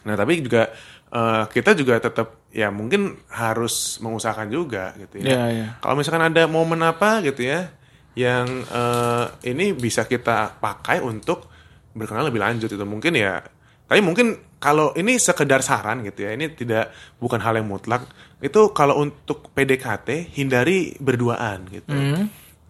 [0.00, 0.72] nah tapi juga
[1.06, 5.66] eh, kita juga tetap ya mungkin harus mengusahakan juga gitu ya Iya, iya.
[5.78, 7.68] kalau misalkan ada momen apa gitu ya
[8.16, 11.46] yang eh, ini bisa kita pakai untuk
[11.92, 13.44] berkenal lebih lanjut itu mungkin ya
[13.90, 18.06] tapi mungkin kalau ini sekedar saran gitu ya ini tidak bukan hal yang mutlak.
[18.38, 21.90] Itu kalau untuk PDKT hindari berduaan gitu.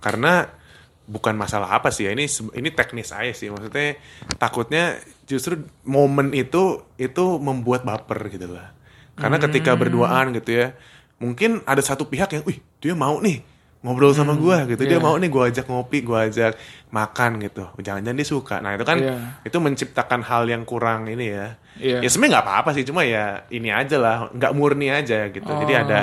[0.00, 0.48] Karena
[1.04, 2.24] bukan masalah apa sih ya ini
[2.56, 3.52] ini teknis aja sih.
[3.52, 4.00] Maksudnya
[4.40, 4.96] takutnya
[5.28, 8.72] justru momen itu itu membuat baper gitu lah.
[9.12, 10.72] Karena ketika berduaan gitu ya
[11.20, 13.44] mungkin ada satu pihak yang wih dia mau nih
[13.81, 14.85] ngobrol sama gua gitu.
[14.85, 15.05] Dia iya.
[15.05, 16.53] mau nih gua ajak ngopi gua ajak
[16.93, 17.64] makan gitu.
[17.81, 18.57] Jangan-jangan dia suka.
[18.61, 19.16] Nah itu kan Iya.
[19.40, 21.57] itu menciptakan hal yang kurang ini ya.
[21.81, 22.05] Iya.
[22.05, 24.16] ya sebenarnya nggak apa-apa sih cuma ya ini aja lah.
[24.37, 25.49] Nggak murni aja gitu.
[25.49, 25.81] Jadi Oh.
[25.81, 25.99] ada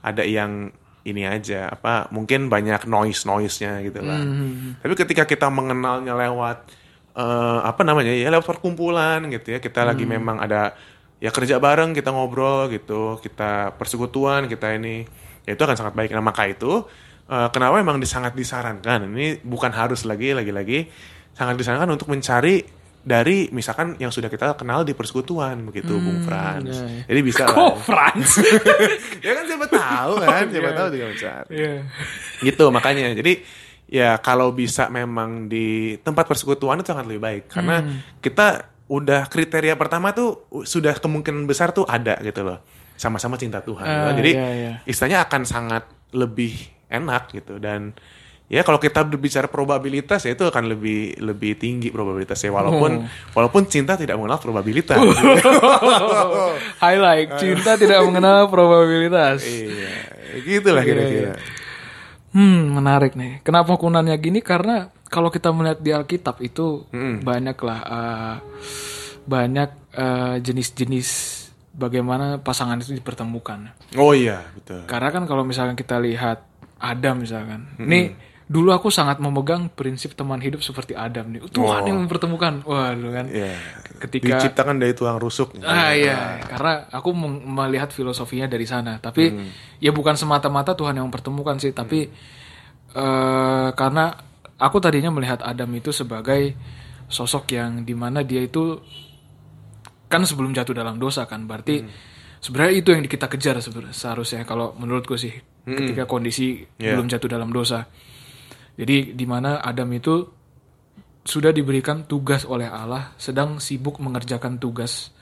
[0.00, 0.72] ada yang
[1.08, 4.20] ini aja apa mungkin banyak noise noise nya gitu lah
[4.84, 6.68] tapi ketika kita mengenalnya lewat
[7.16, 9.58] eh, apa namanya ya lewat perkumpulan gitu ya.
[9.60, 10.72] Kita lagi memang ada
[11.18, 15.02] ya kerja bareng kita ngobrol gitu kita persekutuan kita ini
[15.44, 16.12] ya itu akan sangat baik.
[16.12, 16.84] Nah maka itu
[17.28, 20.88] eh, kenapa memang sangat disarankan ini bukan harus lagi lagi-lagi
[21.32, 22.64] sangat disarankan untuk mencari
[22.98, 26.68] dari misalkan yang sudah kita kenal di persekutuan begitu Bung Frans.
[26.68, 27.02] iya, iya.
[27.08, 27.76] Jadi bisa Kok lah.
[27.80, 28.30] Franz?
[29.24, 30.76] ya kan siapa tahu kan, siapa iya.
[30.76, 31.42] tahu juga besar.
[31.48, 31.74] Iya.
[32.42, 33.16] Gitu makanya.
[33.16, 33.32] Jadi
[33.88, 37.96] ya kalau bisa memang di tempat persekutuan itu sangat lebih baik karena Hmm.
[38.20, 38.46] kita
[38.88, 42.60] udah kriteria pertama tuh sudah kemungkinan besar tuh ada gitu loh.
[42.92, 43.84] Sama-sama cinta Tuhan.
[43.84, 44.04] gitu.
[44.04, 44.72] Ah, Jadi iya, iya.
[44.84, 47.92] istilahnya akan sangat lebih enak gitu dan
[48.48, 53.04] ya kalau kita berbicara probabilitas ya itu akan lebih lebih tinggi probabilitasnya walaupun Oh.
[53.36, 54.96] walaupun cinta tidak mengenal probabilitas.
[56.82, 59.44] Highlight, cinta tidak mengenal probabilitas.
[59.44, 59.92] iya,
[60.40, 61.36] gitulah kira-kira.
[62.32, 63.40] Hmm, menarik nih.
[63.40, 64.44] Kenapa aku nanya gini?
[64.44, 66.84] Karena kalau kita melihat di Alkitab itu
[67.20, 68.34] banyaklah eh,
[69.24, 71.08] banyak eh, jenis-jenis
[71.72, 73.72] bagaimana pasangan itu dipertemukan.
[73.96, 74.84] Oh iya, betul.
[74.84, 76.44] Karena kan kalau misalkan kita lihat
[76.78, 78.14] Adam misalkan, nih
[78.48, 81.44] dulu aku sangat memegang prinsip teman hidup seperti Adam nih.
[81.52, 82.64] Tuhan yang mempertemukan.
[82.64, 83.28] Wah, dulu kan.
[83.28, 83.52] Iya.
[84.00, 85.58] Ketika Diciptakan dari tulang rusuk.
[85.60, 87.12] Ah iya, karena aku
[87.44, 88.96] melihat filosofinya dari sana.
[88.96, 89.36] Tapi
[89.84, 92.08] ya bukan semata-mata Tuhan yang mempertemukan sih, tapi
[92.94, 94.04] eh, karena
[94.58, 96.56] aku tadinya melihat Adam itu sebagai
[97.08, 98.80] sosok yang di mana dia itu
[100.08, 101.84] kan sebelum jatuh dalam dosa kan, berarti
[102.40, 103.60] sebenarnya itu yang kita kejar
[103.92, 105.36] seharusnya kalau menurutku sih,
[105.76, 106.96] ketika kondisi Iya.
[106.96, 107.84] belum jatuh dalam dosa.
[108.78, 110.22] Jadi di mana Adam itu
[111.22, 115.12] sudah diberikan tugas oleh Allah, sedang sibuk mengerjakan tugas,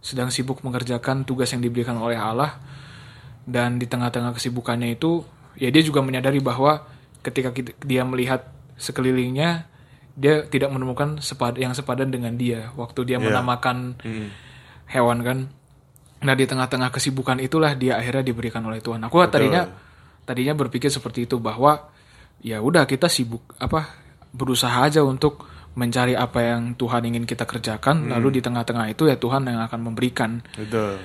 [0.00, 2.58] sedang sibuk mengerjakan tugas yang diberikan oleh Allah,
[3.44, 5.22] dan di tengah-tengah kesibukannya itu,
[5.54, 6.88] ya dia juga menyadari bahwa
[7.22, 9.68] ketika kita- dia melihat sekelilingnya,
[10.16, 13.94] dia tidak menemukan sepad yang sepadan dengan dia waktu dia menamakan
[14.86, 15.38] hewan kan.
[16.22, 19.02] Nah di tengah-tengah kesibukan itulah dia akhirnya diberikan oleh Tuhan.
[19.02, 19.66] Aku tadinya
[20.24, 21.90] tadinya berpikir seperti itu bahwa
[22.40, 23.90] ya udah kita sibuk apa
[24.30, 28.06] berusaha aja untuk mencari apa yang Tuhan ingin kita kerjakan.
[28.08, 30.40] Lalu di tengah-tengah itu ya Tuhan yang akan memberikan.
[30.54, 31.02] Betul.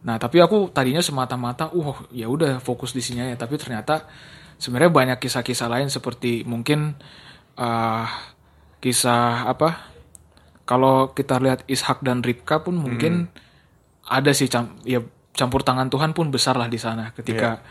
[0.00, 4.08] nah tapi aku tadinya semata-mata uh ya udah fokus di sini ya tapi ternyata
[4.56, 6.96] sebenarnya banyak kisah-kisah lain seperti mungkin
[7.60, 8.08] ah,
[8.80, 9.92] kisah apa
[10.64, 13.28] kalau kita lihat Ishak dan Ribka pun mungkin
[14.10, 14.98] ada sih cam- ya
[15.30, 17.62] campur tangan Tuhan pun besar lah di sana ketika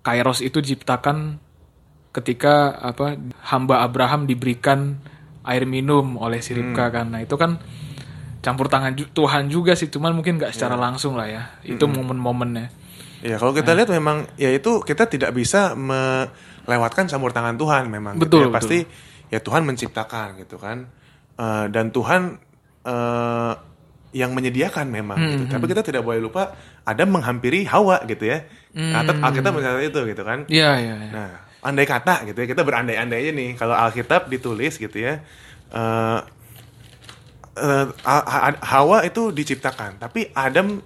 [0.00, 1.36] Kairos itu diciptakan
[2.10, 3.14] ketika apa
[3.46, 4.96] hamba Abraham diberikan
[5.44, 7.12] air minum oleh si Ribka kan.
[7.12, 7.60] Nah, itu kan
[8.40, 11.42] campur tangan ju- Tuhan juga sih, cuman mungkin nggak secara langsung lah ya.
[11.62, 12.66] Itu momen-momennya.
[13.20, 18.16] Ya kalau kita lihat memang ya itu kita tidak bisa melewatkan campur tangan Tuhan memang.
[18.16, 18.54] gitu Betul, ya.
[18.54, 18.78] Pasti
[19.28, 20.88] ya Tuhan menciptakan gitu kan.
[21.36, 22.40] Eh, dan Tuhan
[22.82, 23.52] eh,
[24.10, 25.44] yang menyediakan memang gitu.
[25.50, 28.44] Tapi kita tidak boleh lupa ada menghampiri Hawa gitu ya.
[28.72, 30.38] Alkitab Alkitab mencatat itu gitu kan.
[30.46, 31.10] Iya, iya, iya.
[31.10, 33.50] Nah, andai kata gitu ya, kita berandai-andai aja nih.
[33.54, 35.20] Kalau Alkitab ditulis gitu ya,
[35.68, 36.18] eh
[37.58, 40.78] eh, Ha- Ha- Hawa itu diciptakan, tapi Adam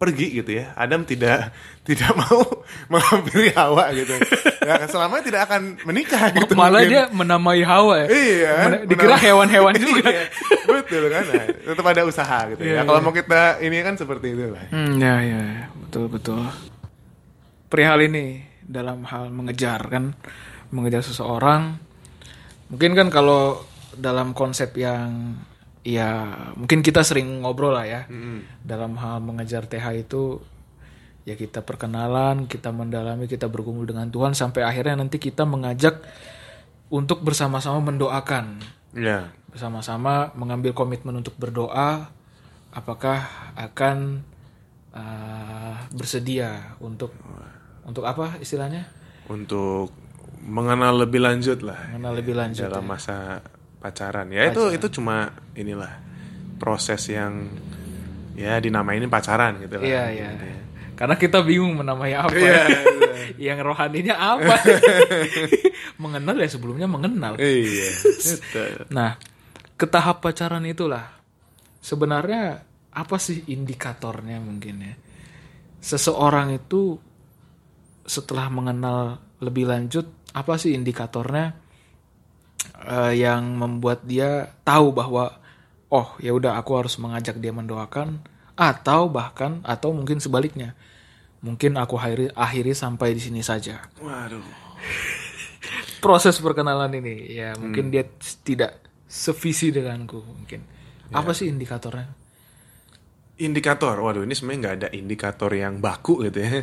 [0.00, 0.72] pergi gitu ya.
[0.72, 1.52] Adam tidak
[1.88, 2.40] tidak mau
[2.92, 4.16] menghampiri Hawa gitu.
[4.64, 6.56] Ya, selamanya tidak akan menikah gitu.
[6.56, 6.88] Malah mungkin.
[6.88, 8.06] dia menamai Hawa ya.
[8.08, 10.08] Iya, Men- dikira hewan-hewan juga.
[10.08, 10.24] Iya,
[10.64, 11.24] betul kan.
[11.28, 12.88] Nah, tetap ada usaha gitu Iya, ya.
[12.88, 13.04] Kalau iya.
[13.04, 14.64] mau kita ini kan seperti itu lah.
[14.72, 15.40] Hmm, ya, ya.
[15.76, 16.48] betul, betul.
[17.68, 20.16] Perihal ini dalam hal mengejar kan,
[20.72, 21.76] mengejar seseorang,
[22.66, 23.62] mungkin kan kalau
[23.94, 25.36] dalam konsep yang
[25.80, 26.08] ya
[26.54, 28.00] mungkin kita sering ngobrol lah ya,
[28.60, 30.38] dalam hal mengejar TH itu
[31.24, 36.00] ya kita perkenalan, kita mendalami, kita bergumul dengan Tuhan sampai akhirnya nanti kita mengajak
[36.88, 39.30] untuk bersama-sama mendoakan Ya.
[39.46, 42.10] bersama-sama mengambil komitmen untuk berdoa
[42.74, 43.22] apakah
[43.54, 44.26] akan
[44.90, 47.14] uh, bersedia untuk
[47.86, 48.90] untuk apa istilahnya
[49.30, 49.94] Untuk
[50.42, 51.78] mengenal lebih lanjut lah.
[51.94, 52.90] mengenal lebih lanjut dalam ya.
[52.90, 53.16] masa
[53.80, 54.28] pacaran.
[54.28, 55.98] Ya itu itu cuma inilah
[56.60, 57.48] proses yang
[58.36, 59.88] ya dinamain pacaran gitu lah.
[59.88, 60.28] Iya iya.
[61.00, 62.36] Karena kita bingung menamai apa.
[62.36, 62.60] Iya,
[63.48, 64.52] yang rohaninya apa.
[66.02, 67.40] Mengenal ya sebelumnya mengenal.
[67.40, 67.88] Iya.
[68.96, 69.16] Nah,
[69.80, 71.08] ke tahap pacaran itulah.
[71.80, 72.60] Sebenarnya
[72.92, 74.94] apa sih indikatornya mungkin ya?
[75.80, 77.00] Seseorang itu
[78.04, 80.04] setelah mengenal lebih lanjut
[80.36, 81.56] apa sih indikatornya
[82.86, 85.40] eh, yang membuat dia tahu bahwa
[85.90, 88.22] oh ya udah aku harus mengajak dia mendoakan
[88.54, 90.76] atau bahkan atau mungkin sebaliknya.
[91.40, 93.80] Mungkin aku akhiri, akhiri sampai di sini saja.
[93.96, 94.44] Waduh.
[96.04, 98.04] Proses perkenalan ini ya mungkin dia
[98.44, 100.64] tidak sevisi denganku mungkin.
[101.10, 102.12] Apa sih indikatornya?
[103.40, 103.96] Indikator?
[103.96, 106.60] Waduh ini sebenarnya nggak ada indikator yang baku gitu ya.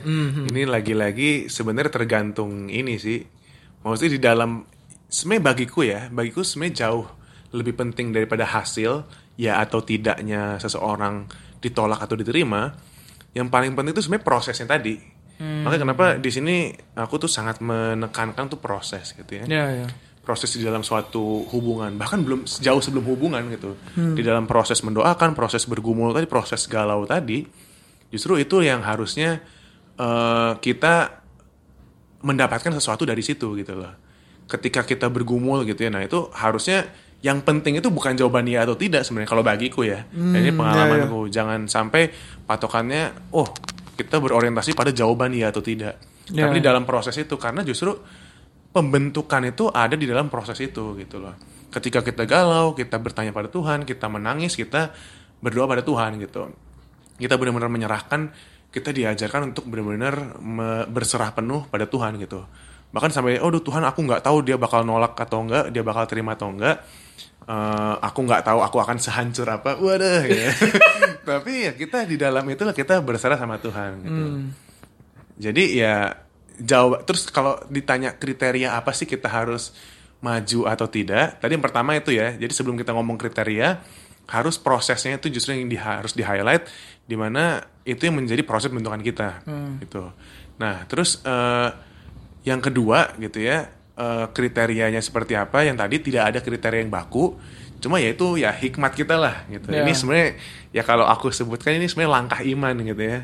[0.54, 3.26] Ini lagi-lagi sebenarnya tergantung ini sih.
[3.82, 4.52] Maksudnya di dalam
[5.08, 7.08] sebenarnya bagiku ya bagiku sebenarnya jauh
[7.56, 9.08] lebih penting daripada hasil
[9.39, 11.30] ya atau tidaknya seseorang
[11.63, 12.76] ditolak atau diterima.
[13.32, 14.98] Yang paling penting itu sebenarnya prosesnya tadi.
[15.38, 19.46] Makanya kenapa di sini aku tuh sangat menekankan tuh proses gitu ya.
[19.46, 19.88] Ya, ya.
[20.28, 23.78] proses di dalam suatu hubungan bahkan belum jauh sebelum hubungan gitu.
[23.96, 27.48] Di dalam proses mendoakan proses bergumul tadi proses galau tadi
[28.12, 29.39] justru itu yang harusnya
[29.96, 31.24] eh, kita
[32.28, 34.07] mendapatkan sesuatu dari situ gitu loh
[34.48, 36.88] ketika kita bergumul gitu ya nah itu harusnya
[37.20, 41.28] yang penting itu bukan jawaban iya atau tidak sebenarnya kalau bagiku ya Dan ini pengalamanku
[41.28, 42.10] jangan sampai
[42.46, 43.50] patokannya oh
[43.98, 46.44] kita berorientasi pada jawaban iya atau tidak Ya.
[46.44, 47.96] tapi di dalam proses itu karena justru
[48.76, 51.34] pembentukan itu ada di dalam proses itu gitu loh.
[51.72, 54.92] Ketika kita galau, kita bertanya pada Tuhan, kita menangis, kita
[55.40, 56.52] berdoa pada Tuhan gitu.
[57.16, 58.36] Kita benar-benar menyerahkan,
[58.70, 60.38] kita diajarkan untuk benar-benar
[60.92, 62.44] berserah penuh pada Tuhan gitu.
[62.91, 66.39] Bahkan sampai, oh Tuhan aku nggak tahu dia bakal nolak atau enggak, dia bakal terima
[66.39, 66.82] atau enggak.
[67.47, 70.52] Eh, aku nggak tahu aku akan sehancur apa, waduh ya.
[71.28, 74.23] Tapi ya kita di dalam itulah kita berserah sama Tuhan gitu.
[75.39, 76.12] Jadi ya
[76.60, 79.71] jawab terus kalau ditanya kriteria apa sih kita harus
[80.19, 81.39] maju atau tidak?
[81.39, 82.36] Tadi yang pertama itu ya.
[82.36, 83.80] Jadi sebelum kita ngomong kriteria
[84.28, 86.67] harus prosesnya itu justru yang di, harus di highlight
[87.08, 89.47] di mana itu yang menjadi proses pembentukan kita
[89.80, 90.12] gitu.
[90.60, 91.69] Nah, terus eh,
[92.48, 93.68] yang kedua gitu ya,
[94.00, 95.68] eh, kriterianya seperti apa?
[95.68, 97.36] Yang tadi tidak ada kriteria yang baku.
[97.78, 99.70] Cuma ya itu ya hikmat kita lah gitu.
[99.70, 99.84] Ya.
[99.86, 100.30] Ini sebenarnya
[100.72, 103.20] ya kalau aku sebutkan ini sebenarnya langkah iman gitu ya.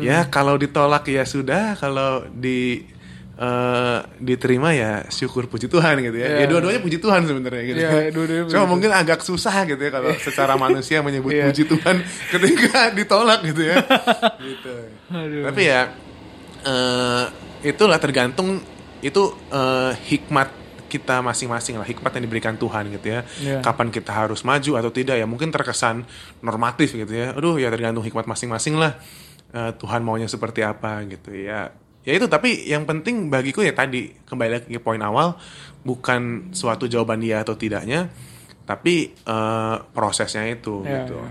[0.00, 2.88] Ya kalau ditolak ya sudah, kalau di
[3.36, 6.24] eh, diterima ya syukur puji Tuhan gitu ya.
[6.24, 6.36] Ya.
[6.40, 7.80] Ya dua-duanya puji Tuhan sebenarnya gitu.
[7.84, 11.44] Ya, dua-duanya puji Cuma mungkin agak susah gitu ya kalau secara manusia menyebut Iya.
[11.52, 11.96] puji Tuhan
[12.32, 13.76] ketika ditolak gitu ya.
[14.56, 14.74] gitu.
[15.12, 15.42] Aduh.
[15.52, 15.80] Tapi ya
[16.64, 17.24] eh,
[17.62, 18.60] itulah tergantung
[19.02, 23.20] itu eh, hikmat kita masing-masing lah hikmat yang diberikan Tuhan gitu ya.
[23.40, 23.58] Iya.
[23.64, 26.04] Kapan kita harus maju atau tidak ya mungkin terkesan
[26.44, 27.32] normatif gitu ya.
[27.32, 29.00] Aduh ya tergantung hikmat masing-masing lah.
[29.52, 31.72] Eh, Tuhan maunya seperti apa gitu ya.
[32.02, 35.38] Ya itu tapi yang penting bagiku ya tadi kembali lagi ke poin awal
[35.86, 38.10] bukan suatu jawaban dia atau tidaknya
[38.62, 41.16] tapi eh, prosesnya itu Iya, gitu.
[41.18, 41.30] iya.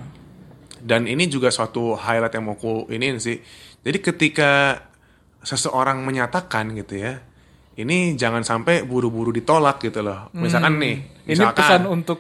[0.82, 3.38] Dan ini juga suatu highlight yang mau ku iniin sih.
[3.86, 4.82] Jadi ketika
[5.42, 7.18] seseorang menyatakan gitu ya,
[7.74, 10.30] ini jangan sampai buru-buru ditolak gitu loh.
[10.34, 11.10] Misalkan nih, Hmm.
[11.22, 12.20] Ini misalkan pesan untuk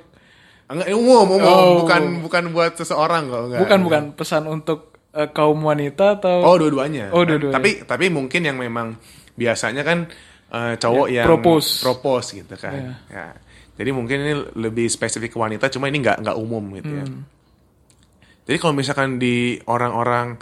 [0.65, 1.71] enggak eh, umum, umum, Oh.
[1.81, 3.59] bukan bukan buat seseorang kok, enggak.
[3.61, 4.79] bukan bukan pesan untuk
[5.11, 7.11] eh, kaum wanita atau Oh, dua-duanya.
[7.11, 7.57] Oh, dua-duanya.
[7.57, 8.95] Tapi tapi mungkin yang memang
[9.33, 10.07] biasanya kan
[10.49, 11.79] eh, cowok Ya, yang propose.
[11.79, 12.95] propose gitu kan.
[13.07, 13.35] Ya.
[13.75, 17.03] Jadi mungkin ini lebih spesifik ke wanita, cuma ini nggak nggak umum gitu ya.
[17.03, 17.23] Hmm.
[18.45, 20.37] Jadi kalau misalkan di orang-orang,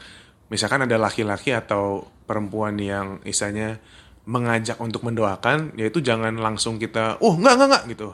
[0.47, 3.81] misalkan ada laki-laki atau perempuan yang istilahnya
[4.29, 8.09] mengajak untuk mendoakan, yaitu jangan langsung kita, oh enggak enggak enggak gitu.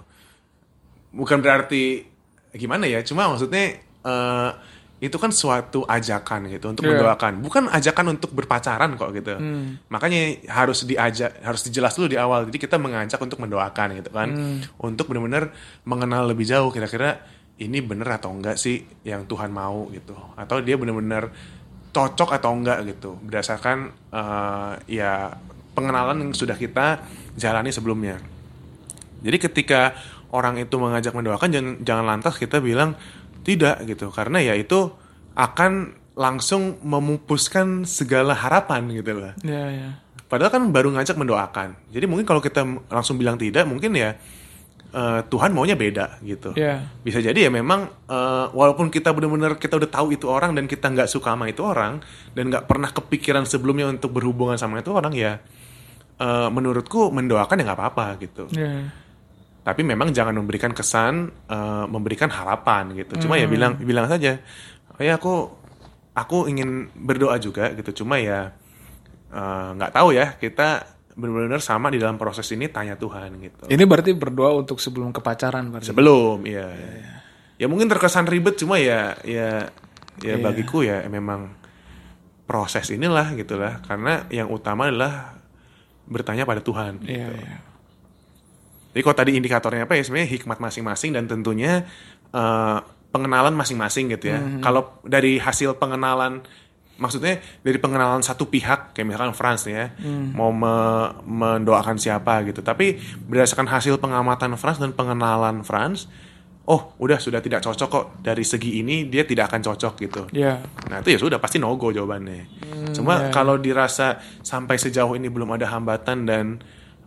[1.12, 2.08] Bukan berarti
[2.56, 3.76] gimana ya, cuma maksudnya
[4.06, 4.52] eh,
[5.04, 6.96] itu kan suatu ajakan gitu untuk Iya.
[6.96, 9.36] mendoakan, bukan ajakan untuk berpacaran kok gitu.
[9.92, 12.48] Makanya harus diajak, harus dijelas dulu di awal.
[12.48, 14.30] Jadi kita mengajak untuk mendoakan gitu kan,
[14.80, 15.52] untuk benar-benar
[15.84, 17.20] mengenal lebih jauh kira-kira
[17.56, 21.28] ini bener atau enggak sih yang Tuhan mau gitu, atau dia benar-benar
[21.96, 25.32] cocok atau enggak gitu, berdasarkan eh, ya
[25.72, 27.00] pengenalan yang sudah kita
[27.40, 28.20] jalani sebelumnya.
[29.24, 29.96] Jadi ketika
[30.36, 33.00] orang itu mengajak mendoakan jangan, jangan lantas kita bilang
[33.48, 34.92] tidak gitu karena ya itu
[35.40, 39.34] akan langsung memupuskan segala harapan gitu loh.
[39.44, 39.90] ya ya
[40.26, 41.78] Padahal kan baru ngajak mendoakan.
[41.94, 44.18] Jadi mungkin kalau kita langsung bilang tidak mungkin ya
[44.96, 46.56] eh, Tuhan maunya beda gitu.
[46.56, 50.66] ya Bisa jadi ya memang eh, walaupun kita benar-benar kita udah tahu itu orang dan
[50.72, 52.00] kita nggak suka sama itu orang
[52.32, 55.44] dan nggak pernah kepikiran sebelumnya untuk berhubungan sama itu orang ya
[56.18, 58.48] eh, menurutku mendoakan ya nggak apa-apa gitu.
[58.56, 58.88] ya
[59.66, 63.28] Tapi memang jangan memberikan kesan eh, memberikan harapan gitu.
[63.28, 64.40] Cuma ya bilang bilang saja,
[64.96, 65.52] oh ya aku
[66.16, 68.06] aku ingin berdoa juga gitu.
[68.06, 68.56] Cuma ya
[69.36, 73.72] nggak tahu ya kita benar-benar sama di dalam proses ini tanya Tuhan gitu.
[73.72, 76.68] ini berarti berdoa untuk sebelum ke pacaran berarti Sebelum, iya.
[77.56, 79.72] Ya mungkin terkesan ribet cuma ya ya
[80.20, 80.44] ya Iya.
[80.44, 81.56] bagiku ya memang
[82.44, 85.40] proses inilah gitulah karena yang utama adalah
[86.06, 87.00] bertanya pada Tuhan.
[87.08, 87.42] Iya, gitu.
[87.42, 87.56] iya.
[88.96, 91.84] Jadi kalau tadi indikatornya apa ya sebenarnya hikmat masing-masing dan tentunya
[92.32, 92.78] eh,
[93.12, 94.40] pengenalan masing-masing gitu ya.
[94.60, 96.44] Kalau dari hasil pengenalan
[96.96, 99.88] maksudnya dari pengenalan satu pihak kayak misalkan France nih ya
[100.32, 102.64] mau me- mendoakan siapa gitu.
[102.64, 106.08] Tapi berdasarkan hasil pengamatan France dan pengenalan France,
[106.66, 110.22] oh udah sudah tidak cocok kok dari segi ini dia tidak akan cocok gitu.
[110.32, 112.48] ya Nah itu ya sudah pasti no go jawabannya.
[112.96, 113.36] Cuma ya.
[113.36, 116.46] kalau dirasa sampai sejauh ini belum ada hambatan dan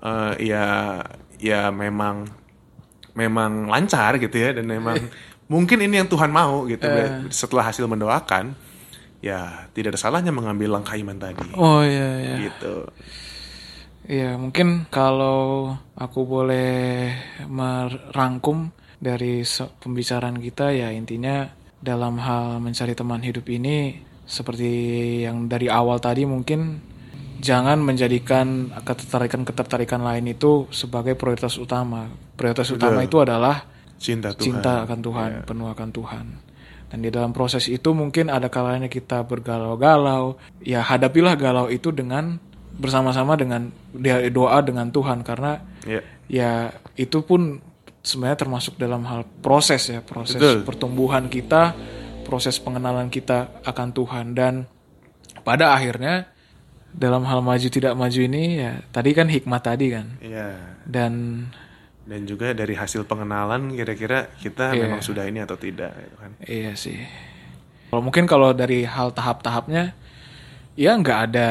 [0.05, 1.01] eh, ya
[1.41, 2.29] ya memang
[3.15, 4.95] memang lancar gitu ya dan memang
[5.53, 6.87] mungkin ini yang Tuhan mau gitu
[7.33, 8.53] setelah hasil mendoakan
[9.19, 12.37] ya tidak ada salahnya mengambil langkah iman tadi Oh iya iya.
[12.51, 12.87] gitu
[14.09, 17.13] Iya, mungkin kalau aku boleh
[17.45, 19.45] merangkum dari
[19.85, 21.45] pembicaraan kita ya intinya
[21.77, 24.73] dalam hal mencari teman hidup ini seperti
[25.29, 26.81] yang dari awal tadi mungkin
[27.45, 32.09] jangan menjadikan ketertarikan-ketertarikan lain itu sebagai prioritas utama.
[32.33, 33.69] Prioritas utama itu adalah
[34.01, 36.27] cinta Tuhan cinta akan Tuhan, penuh akan Tuhan.
[36.89, 40.41] Dan di dalam proses itu mungkin ada kalanya kita bergalau-galau.
[40.65, 42.41] Ya hadapilah galau itu dengan
[42.79, 43.69] bersama-sama dengan
[44.33, 45.21] doa dengan Tuhan.
[45.21, 46.01] Karena ya.
[46.29, 46.53] ya
[46.97, 47.61] itu pun
[48.01, 50.65] sebenarnya termasuk dalam hal proses ya, proses Betul.
[50.65, 51.77] pertumbuhan kita,
[52.25, 54.27] proses pengenalan kita akan Tuhan.
[54.33, 54.65] Dan
[55.45, 56.33] pada akhirnya
[56.89, 60.07] dalam hal maju tidak maju ini ya tadi kan hikmat tadi kan.
[60.25, 60.57] Ya.
[60.89, 61.45] Dan
[62.09, 64.89] dan juga dari hasil pengenalan kira-kira kita Iya.
[64.89, 66.97] memang sudah ini atau tidak gitu kan Iya sih.
[67.93, 69.93] Kalau mungkin kalau dari hal tahap-tahapnya,
[70.73, 71.49] ya nggak ada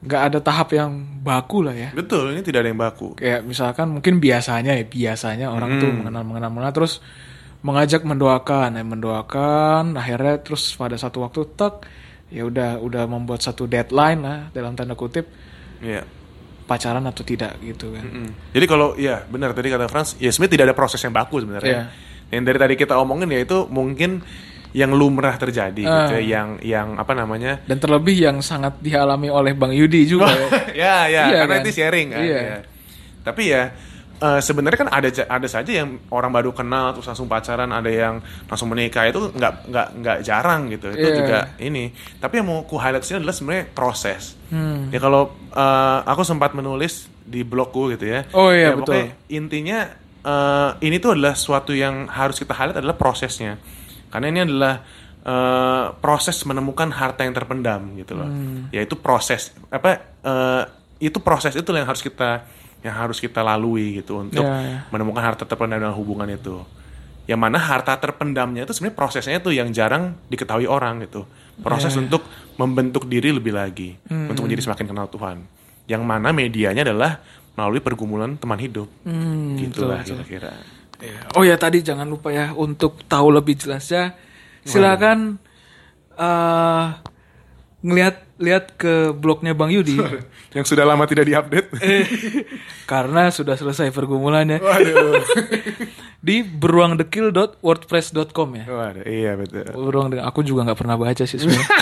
[0.00, 1.90] nggak ada tahap yang baku lah ya.
[1.92, 6.24] betul ini tidak ada yang baku Kayak misalkan mungkin biasanya ya biasanya orang tuh mengenal
[6.24, 7.04] mengenal mengenal terus
[7.60, 11.84] mengajak mendoakan, ya mendoakan, akhirnya terus pada satu waktu tek
[12.32, 15.28] ya udah udah membuat satu deadline lah dalam tanda kutip
[15.84, 16.00] ya
[16.70, 18.06] pacaran atau tidak gitu kan.
[18.06, 18.30] Mm.
[18.54, 21.66] Jadi kalau ya benar tadi kata Frans, ya sebenarnya tidak ada proses yang baku sebenarnya.
[21.66, 21.82] Iya.
[22.30, 24.22] Yang dari tadi kita omongin ya itu mungkin
[24.70, 26.06] yang lumrah terjadi Ah.
[26.06, 27.58] gitu ya, yang yang apa namanya?
[27.66, 30.46] Dan terlebih yang sangat dialami oleh Bang Yudi juga ya.
[30.86, 31.64] ya ya Iya karena kan?
[31.66, 32.22] itu sharing kan.
[32.22, 32.38] Iya.
[32.38, 32.58] ya.
[33.26, 33.62] Tapi ya
[34.20, 38.20] eh, sebenarnya kan ada ada saja yang orang baru kenal terus langsung pacaran, ada yang
[38.44, 40.92] langsung menikah itu nggak nggak nggak jarang gitu.
[40.92, 41.16] Itu Iya.
[41.16, 41.90] juga ini.
[42.20, 44.36] Tapi yang mau ku highlight sini adalah sebenarnya proses.
[44.52, 44.92] Hmm.
[44.92, 48.26] Ya kalau eh, aku sempat menulis di blogku gitu ya.
[48.34, 49.08] Oh iya, Ya, betul.
[49.26, 49.88] Intinya
[50.20, 53.56] eh, ini tuh adalah suatu yang harus kita highlight adalah prosesnya.
[54.12, 54.74] Karena ini adalah
[55.20, 58.28] eh, proses menemukan harta yang terpendam gitu loh.
[58.28, 58.68] Hmm.
[58.68, 60.62] Yaitu proses apa eh,
[61.00, 62.44] itu proses itu yang harus kita
[62.80, 64.78] yang harus kita lalui gitu untuk Ya, ya.
[64.88, 66.64] menemukan harta terpendam dalam hubungan itu.
[67.28, 71.28] Yang mana harta terpendamnya itu sebenarnya prosesnya itu yang jarang diketahui orang gitu.
[71.60, 72.24] Proses Ya, untuk
[72.56, 74.32] membentuk diri lebih lagi, Hmm.
[74.32, 75.44] untuk menjadi semakin kenal Tuhan.
[75.84, 77.20] Yang mana medianya adalah
[77.52, 78.88] melalui pergumulan teman hidup.
[79.04, 80.52] Hmm, Gitulah betul, kira-kira.
[81.00, 81.20] Iya.
[81.32, 84.12] Oh ya tadi jangan lupa ya untuk tahu lebih jelasnya
[84.62, 85.40] silakan
[86.14, 86.86] eh
[87.80, 90.00] ngelihat lihat ke blognya Bang Yudi
[90.56, 91.68] Yang sudah lama tidak diupdate.
[92.88, 95.20] karena sudah selesai pergumulannya Waduh.
[96.26, 98.64] di beruangdekil.wordpress.com ya.
[98.66, 99.68] Waduh, iya betul.
[99.70, 101.68] Beruang Dekil- aku juga nggak pernah baca sih sebenarnya.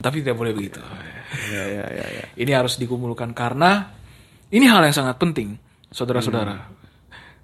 [0.00, 0.80] Tapi tidak boleh begitu.
[1.52, 2.24] Iya, iya, iya, iya.
[2.34, 3.92] Ini harus dikumpulkan karena
[4.48, 5.60] ini hal yang sangat penting,
[5.92, 6.72] saudara-saudara.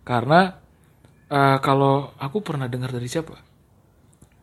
[0.02, 0.56] Karena
[1.26, 3.36] eh, kalau aku pernah dengar dari siapa,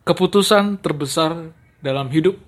[0.06, 1.52] keputusan terbesar
[1.82, 2.38] dalam hidup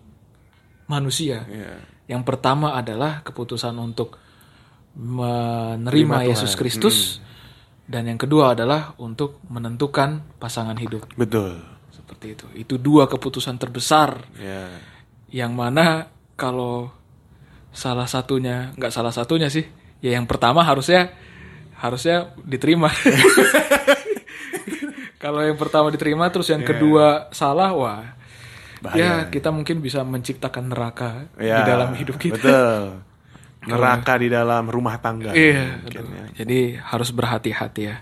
[0.87, 1.83] manusia, Iya.
[2.07, 4.19] yang pertama adalah keputusan untuk
[4.97, 6.57] menerima Terima Yesus.
[6.57, 6.97] Kristus,
[7.85, 11.05] dan yang kedua adalah untuk menentukan pasangan hidup.
[11.15, 11.61] Betul.
[11.93, 12.47] Seperti itu.
[12.57, 14.71] Itu dua keputusan terbesar Ya.
[15.29, 16.91] yang mana kalau
[17.71, 19.69] salah satunya nggak salah satunya sih
[20.01, 21.13] ya yang pertama harusnya
[21.77, 22.89] harusnya diterima
[25.23, 28.16] kalau yang pertama diterima terus yang kedua salah wah
[28.95, 32.83] ya kita mungkin bisa menciptakan neraka Ya, di dalam hidup kita Betul.
[33.67, 35.35] Neraka di dalam rumah tangga.
[35.35, 36.25] iya mungkin ya.
[36.39, 37.99] jadi harus berhati-hati ya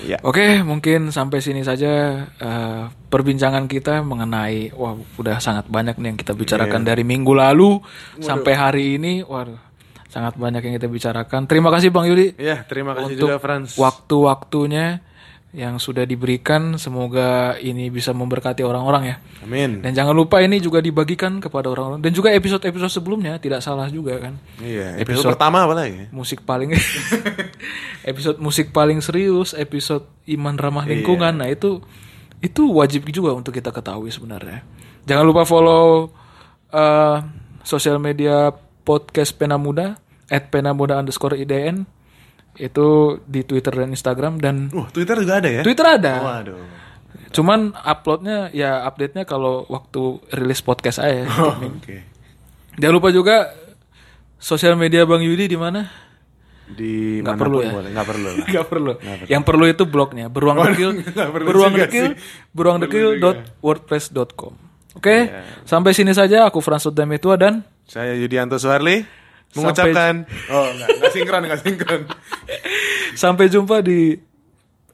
[0.00, 0.16] Iya.
[0.24, 6.16] Oke, mungkin sampai sini saja eh, perbincangan kita mengenai wah udah sangat banyak nih yang
[6.16, 7.84] kita bicarakan dari minggu lalu
[8.16, 9.20] sampai hari ini.
[9.20, 9.60] Waduh,
[10.08, 11.44] sangat banyak yang kita bicarakan.
[11.44, 13.76] Terima kasih Bang Yudi Iya, terima kasih untuk juga Franz.
[13.76, 15.04] waktu-waktunya
[15.50, 16.78] yang sudah diberikan.
[16.78, 19.16] Semoga ini bisa memberkati orang-orang ya.
[19.42, 19.82] Amin.
[19.82, 24.18] Dan jangan lupa ini juga dibagikan kepada orang-orang dan juga episode-episode sebelumnya tidak salah juga
[24.18, 24.38] kan.
[24.62, 26.06] Iya, episode, pertama apa lagi?
[26.14, 26.74] Musik paling
[28.10, 31.34] episode musik paling serius, episode iman ramah lingkungan.
[31.34, 31.82] Nah, itu
[32.40, 34.62] itu wajib juga untuk kita ketahui sebenarnya.
[35.04, 36.14] Jangan lupa follow
[36.70, 37.18] eh,
[37.66, 38.54] sosial media
[38.86, 39.98] podcast Pena Muda
[40.30, 41.84] @penamuda underscore idn
[42.56, 42.86] itu
[43.22, 45.62] di Twitter dan Instagram dan Uh, Twitter juga ada ya?
[45.62, 46.14] Twitter ada.
[46.20, 46.60] Waduh.
[47.30, 51.30] Cuman uploadnya ya update-nya kalau waktu rilis podcast aja.
[51.30, 52.02] Oh, Oke.
[52.74, 53.54] Jangan lupa juga
[54.36, 55.86] sosial media Bang Yudi di mana?
[56.66, 57.70] Di Nggak perlu ya?
[57.72, 58.28] boleh, nggak perlu.
[58.28, 58.46] lah.
[58.54, 58.92] Gak perlu.
[59.26, 62.18] Yang perlu itu blognya beruang dekil, nggak perlu beruang dekil, sih.
[62.50, 64.52] beruang dekil.wordpress.com.
[64.94, 65.16] Oke,
[65.62, 66.46] sampai sini saja.
[66.46, 69.02] Aku Frans Dametua dan Saya Yudianto Suharli
[69.50, 70.14] mengucapkan
[70.46, 72.00] oh enggak, enggak sinkron, enggak sinkron.
[73.22, 74.14] Sampai jumpa di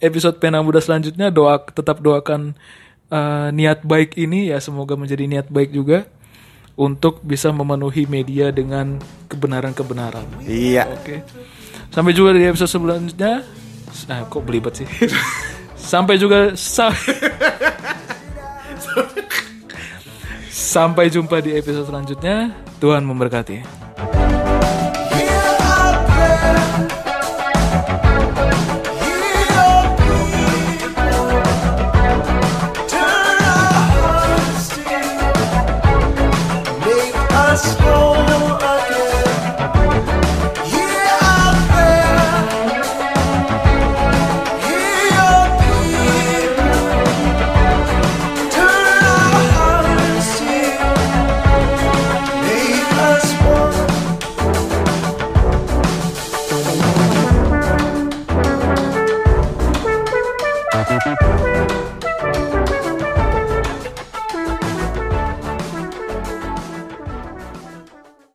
[0.01, 1.29] episode Pena Muda selanjutnya.
[1.29, 2.57] Doa tetap doakan
[3.09, 6.09] eh, niat baik ini ya semoga menjadi niat baik juga
[6.77, 10.45] untuk bisa memenuhi media dengan kebenaran-kebenaran.
[10.45, 10.85] Iya.
[10.93, 11.25] Oke.
[11.89, 13.41] Sampai juga di episode selanjutnya.
[14.13, 14.89] Ah, kok belibet sih?
[15.77, 16.93] Sampai juga sa-
[20.51, 22.53] Sampai jumpa di episode selanjutnya.
[22.77, 23.86] Tuhan memberkati.